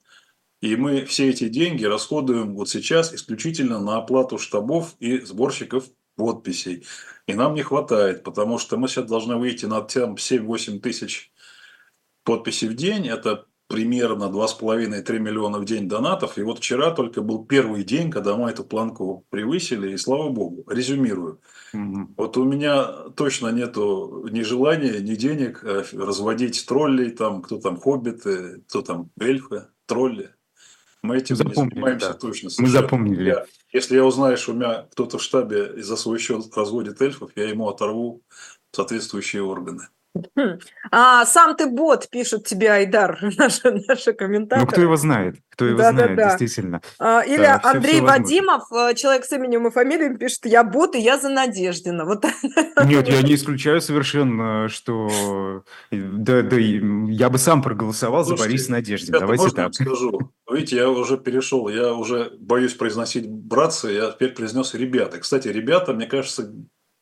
И 0.61 0.75
мы 0.75 1.05
все 1.05 1.29
эти 1.29 1.47
деньги 1.49 1.85
расходуем 1.85 2.55
вот 2.55 2.69
сейчас 2.69 3.13
исключительно 3.13 3.79
на 3.79 3.97
оплату 3.97 4.37
штабов 4.37 4.95
и 4.99 5.19
сборщиков 5.19 5.85
подписей. 6.15 6.85
И 7.27 7.33
нам 7.33 7.53
не 7.53 7.61
хватает, 7.61 8.23
потому 8.23 8.57
что 8.57 8.77
мы 8.77 8.87
сейчас 8.87 9.05
должны 9.05 9.35
выйти 9.35 9.65
на 9.65 9.79
7-8 9.79 10.79
тысяч 10.79 11.31
подписей 12.23 12.69
в 12.69 12.75
день. 12.75 13.07
Это 13.07 13.45
примерно 13.67 14.25
2,5-3 14.25 15.19
миллиона 15.19 15.59
в 15.59 15.65
день 15.65 15.89
донатов. 15.89 16.37
И 16.37 16.43
вот 16.43 16.59
вчера 16.59 16.91
только 16.91 17.21
был 17.21 17.45
первый 17.45 17.83
день, 17.83 18.11
когда 18.11 18.35
мы 18.35 18.51
эту 18.51 18.63
планку 18.63 19.25
превысили, 19.29 19.93
и 19.93 19.97
слава 19.97 20.29
богу, 20.29 20.63
резюмирую. 20.69 21.41
Угу. 21.73 22.13
Вот 22.17 22.37
у 22.37 22.43
меня 22.43 22.85
точно 23.15 23.49
нету 23.49 24.27
ни 24.31 24.41
желания, 24.41 24.99
ни 24.99 25.15
денег 25.15 25.63
э, 25.63 25.83
разводить 25.93 26.65
троллей, 26.67 27.09
там, 27.09 27.41
кто 27.41 27.57
там 27.57 27.77
хоббиты, 27.77 28.61
кто 28.67 28.81
там 28.81 29.09
эльфы, 29.19 29.67
тролли. 29.87 30.34
Мы 31.05 31.17
этим 31.17 31.35
запомнили, 31.35 31.65
не 31.65 31.69
занимаемся 31.71 32.07
да. 32.09 32.13
точно. 32.13 32.49
Мы 32.57 32.69
запомнили. 32.69 33.23
Я, 33.23 33.45
если 33.71 33.95
я 33.95 34.05
узнаю, 34.05 34.37
что 34.37 34.51
у 34.51 34.55
меня 34.55 34.87
кто-то 34.91 35.17
в 35.17 35.23
штабе 35.23 35.81
за 35.81 35.95
свой 35.95 36.19
счет 36.19 36.45
разводит 36.55 37.01
эльфов, 37.01 37.31
я 37.35 37.49
ему 37.49 37.67
оторву 37.67 38.21
соответствующие 38.71 39.43
органы. 39.43 39.87
А 40.91 41.25
сам 41.25 41.55
ты 41.55 41.67
бот, 41.67 42.09
пишут 42.09 42.45
тебе 42.45 42.71
Айдар, 42.71 43.17
наши, 43.37 43.71
наши 43.87 44.13
комментаторы. 44.13 44.61
Ну, 44.65 44.71
кто 44.71 44.81
его 44.81 44.95
знает, 44.95 45.35
кто 45.49 45.65
его 45.65 45.77
Да, 45.77 45.91
да, 45.91 45.97
знает, 45.97 46.15
да. 46.17 46.29
действительно. 46.29 46.81
А, 46.99 47.21
Или 47.21 47.37
Да, 47.37 47.59
Андрей 47.63 47.95
всё 47.95 48.03
возможно. 48.03 48.23
Вадимов, 48.23 48.71
э, 48.71 48.93
человек 48.95 49.25
с 49.25 49.31
именем 49.33 49.67
и 49.67 49.71
фамилией, 49.71 50.15
пишет, 50.17 50.45
я 50.45 50.63
бот, 50.63 50.95
и 50.95 50.99
я 50.99 51.17
за 51.17 51.29
Надеждина. 51.29 52.05
Вот 52.05 52.23
Нет, 52.85 53.07
я 53.07 53.21
не 53.21 53.35
исключаю 53.35 53.81
совершенно, 53.81 54.67
что... 54.69 55.63
э, 55.91 55.97
Да, 55.97 56.41
да, 56.41 56.55
я 56.57 57.29
бы 57.29 57.37
сам 57.37 57.61
проголосовал 57.61 58.23
за 58.23 58.29
Слушайте, 58.29 58.49
Бориса 58.49 58.71
Надеждина. 58.71 59.15
Ребята, 59.17 59.21
Давайте 59.25 59.43
можно 59.43 59.55
так. 59.55 59.65
вам 59.65 59.73
скажу? 59.73 60.31
Видите, 60.51 60.75
я 60.77 60.89
уже 60.89 61.17
перешел, 61.17 61.67
я 61.69 61.93
уже 61.93 62.31
боюсь 62.39 62.73
произносить 62.73 63.27
братцы, 63.27 63.87
я 63.91 64.11
теперь 64.11 64.29
произнес 64.33 64.73
ребята. 64.73 65.17
Кстати, 65.19 65.47
ребята, 65.47 65.93
мне 65.93 66.05
кажется, 66.05 66.53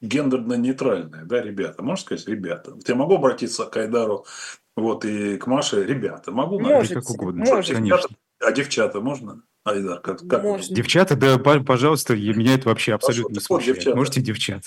гендерно 0.03 0.53
нейтральные, 0.53 1.23
да, 1.25 1.41
ребята. 1.41 1.81
Можно 1.81 2.05
сказать 2.05 2.27
ребята? 2.27 2.77
Я 2.85 2.95
могу 2.95 3.15
обратиться 3.15 3.65
к 3.65 3.77
Айдару 3.77 4.25
вот, 4.75 5.05
и 5.05 5.37
к 5.37 5.47
Маше, 5.47 5.83
ребята, 5.83 6.31
могу? 6.31 6.59
Можете, 6.59 6.95
как 6.95 7.09
угодно, 7.09 7.45
можете. 7.45 7.75
конечно. 7.75 8.09
А 8.39 8.51
девчата 8.51 8.99
можно? 8.99 9.41
Айдар, 9.63 10.01
как, 10.01 10.27
как 10.27 10.43
Можно. 10.43 10.75
Девчата, 10.75 11.15
да, 11.15 11.37
пожалуйста, 11.37 12.15
меня 12.15 12.55
это 12.55 12.67
вообще 12.67 12.91
Хорошо, 12.91 13.07
абсолютно 13.07 13.33
не 13.33 13.39
так 13.39 13.49
вот, 13.49 13.61
смущает. 13.61 13.77
девчата. 13.77 13.95
Можете 13.95 14.21
девчат. 14.21 14.63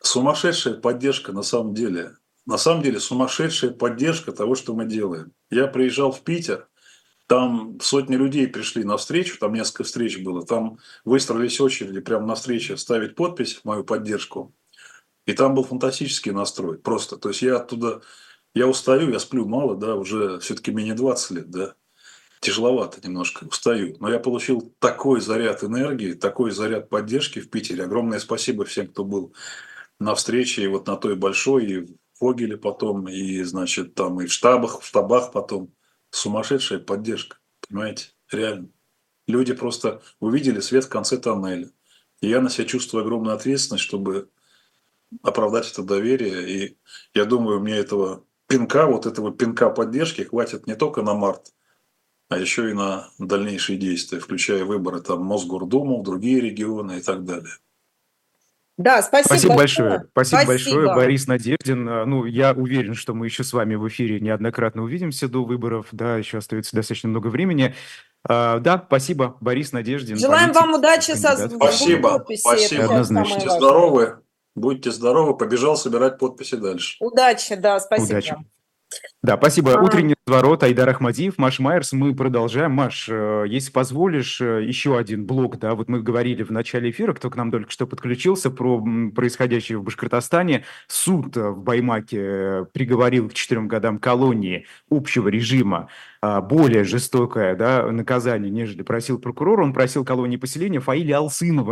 сумасшедшая 0.00 0.74
поддержка 0.74 1.32
на 1.32 1.42
самом 1.42 1.74
деле. 1.74 2.16
На 2.46 2.56
самом 2.56 2.82
деле 2.82 2.98
сумасшедшая 2.98 3.72
поддержка 3.72 4.32
того, 4.32 4.54
что 4.54 4.74
мы 4.74 4.86
делаем. 4.86 5.32
Я 5.50 5.66
приезжал 5.66 6.12
в 6.12 6.22
Питер, 6.22 6.66
там 7.26 7.78
сотни 7.80 8.16
людей 8.16 8.48
пришли 8.48 8.84
на 8.84 8.96
встречу, 8.96 9.38
там 9.38 9.52
несколько 9.52 9.84
встреч 9.84 10.18
было, 10.18 10.44
там 10.44 10.78
выстроились 11.04 11.60
очереди 11.60 12.00
прямо 12.00 12.26
на 12.26 12.34
встрече 12.34 12.76
ставить 12.76 13.14
подпись 13.14 13.56
в 13.56 13.64
мою 13.64 13.84
поддержку. 13.84 14.54
И 15.26 15.32
там 15.34 15.54
был 15.54 15.64
фантастический 15.64 16.32
настрой, 16.32 16.78
просто. 16.78 17.16
То 17.16 17.28
есть 17.28 17.42
я 17.42 17.56
оттуда, 17.56 18.02
я 18.54 18.66
устаю, 18.66 19.10
я 19.10 19.18
сплю 19.18 19.46
мало, 19.46 19.76
да, 19.76 19.94
уже 19.94 20.38
все-таки 20.40 20.72
мне 20.72 20.84
не 20.84 20.94
20 20.94 21.30
лет, 21.30 21.50
да, 21.50 21.74
тяжеловато 22.40 23.00
немножко, 23.06 23.44
устаю. 23.44 23.96
Но 24.00 24.10
я 24.10 24.18
получил 24.18 24.74
такой 24.80 25.20
заряд 25.20 25.62
энергии, 25.62 26.14
такой 26.14 26.50
заряд 26.50 26.88
поддержки 26.88 27.40
в 27.40 27.50
Питере. 27.50 27.84
Огромное 27.84 28.18
спасибо 28.18 28.64
всем, 28.64 28.88
кто 28.88 29.04
был 29.04 29.32
на 30.00 30.14
встрече, 30.16 30.64
и 30.64 30.66
вот 30.66 30.88
на 30.88 30.96
той 30.96 31.14
большой, 31.14 31.66
и 31.66 31.78
в 31.80 31.88
Фогеле 32.18 32.56
потом, 32.56 33.08
и, 33.08 33.42
значит, 33.44 33.94
там 33.94 34.20
и 34.20 34.26
в 34.26 34.32
штабах, 34.32 34.80
в 34.80 34.86
штабах 34.86 35.32
потом. 35.32 35.72
Сумасшедшая 36.10 36.78
поддержка, 36.78 37.38
понимаете, 37.66 38.08
реально. 38.30 38.68
Люди 39.26 39.54
просто 39.54 40.02
увидели 40.20 40.60
свет 40.60 40.84
в 40.84 40.88
конце 40.88 41.16
тоннеля. 41.16 41.70
И 42.20 42.28
я 42.28 42.40
на 42.40 42.50
себя 42.50 42.66
чувствую 42.66 43.02
огромную 43.02 43.34
ответственность, 43.34 43.84
чтобы 43.84 44.28
оправдать 45.22 45.70
это 45.70 45.82
доверие. 45.82 46.48
И 46.48 46.78
я 47.14 47.24
думаю, 47.24 47.60
мне 47.60 47.76
этого 47.76 48.24
пинка, 48.46 48.86
вот 48.86 49.06
этого 49.06 49.32
пинка 49.32 49.70
поддержки 49.70 50.22
хватит 50.22 50.66
не 50.66 50.74
только 50.74 51.02
на 51.02 51.14
март, 51.14 51.52
а 52.28 52.38
еще 52.38 52.70
и 52.70 52.74
на 52.74 53.08
дальнейшие 53.18 53.78
действия, 53.78 54.18
включая 54.18 54.64
выборы 54.64 55.00
там 55.00 55.22
Мосгордуму, 55.24 56.00
в 56.00 56.04
другие 56.04 56.40
регионы 56.40 56.98
и 56.98 57.02
так 57.02 57.24
далее. 57.24 57.52
Да, 58.78 59.02
спасибо, 59.02 59.28
Спасибо 59.28 59.54
большое. 59.54 60.04
Спасибо, 60.12 60.46
большое, 60.46 60.74
Спасибо. 60.74 60.94
Борис 60.94 61.26
Надеждин. 61.26 61.88
А, 61.88 62.06
Ну, 62.06 62.24
я 62.24 62.52
уверен, 62.52 62.94
что 62.94 63.12
мы 63.14 63.26
еще 63.26 63.44
с 63.44 63.52
вами 63.52 63.74
в 63.74 63.86
эфире 63.88 64.18
неоднократно 64.18 64.82
увидимся 64.82 65.28
до 65.28 65.44
выборов. 65.44 65.88
Да, 65.92 66.16
еще 66.16 66.38
остается 66.38 66.74
достаточно 66.74 67.10
много 67.10 67.28
времени. 67.28 67.74
А, 68.26 68.60
Да, 68.60 68.82
спасибо, 68.86 69.36
Борис 69.40 69.72
Надеждин. 69.72 70.16
Желаем 70.16 70.52
политик, 70.52 70.60
вам 70.60 70.74
удачи 70.74 71.10
со 71.12 71.28
кандидат. 71.28 71.50
сбором 71.50 71.72
Спасибо, 71.72 72.26
спасибо. 72.38 72.84
Однозначно. 72.84 73.50
здоровы, 73.50 74.18
будьте 74.54 74.90
здоровы. 74.90 75.36
Побежал 75.36 75.76
собирать 75.76 76.18
подписи 76.18 76.56
дальше. 76.56 76.96
Удачи, 77.00 77.54
да, 77.54 77.80
спасибо. 77.80 78.18
Удачи. 78.18 78.36
Да, 79.22 79.36
спасибо. 79.36 79.74
А. 79.74 79.82
Утренний 79.82 80.16
разворот, 80.26 80.64
Айдар 80.64 80.88
Ахмадиев, 80.88 81.38
Маш 81.38 81.60
Майерс. 81.60 81.92
Мы 81.92 82.14
продолжаем. 82.14 82.72
Маш, 82.72 83.08
э, 83.08 83.44
если 83.46 83.70
позволишь, 83.70 84.40
э, 84.40 84.64
еще 84.64 84.98
один 84.98 85.26
блок. 85.26 85.58
Да, 85.58 85.74
вот 85.74 85.88
мы 85.88 86.02
говорили 86.02 86.42
в 86.42 86.50
начале 86.50 86.90
эфира, 86.90 87.12
кто 87.14 87.30
к 87.30 87.36
нам 87.36 87.50
только 87.50 87.70
что 87.70 87.86
подключился, 87.86 88.50
про 88.50 88.84
происходящее 89.14 89.78
в 89.78 89.84
Башкортостане. 89.84 90.64
Суд 90.88 91.36
э, 91.36 91.50
в 91.50 91.62
Баймаке 91.62 92.66
приговорил 92.72 93.28
к 93.28 93.34
четырем 93.34 93.68
годам 93.68 93.98
колонии 93.98 94.66
общего 94.90 95.28
режима 95.28 95.88
а, 96.20 96.40
более 96.40 96.84
жестокое 96.84 97.54
да, 97.56 97.90
наказание, 97.90 98.50
нежели 98.50 98.82
просил 98.82 99.18
прокурор. 99.18 99.60
Он 99.60 99.72
просил 99.72 100.04
колонии 100.04 100.36
поселения 100.36 100.80
Фаиля 100.80 101.18
Алсынова 101.18 101.70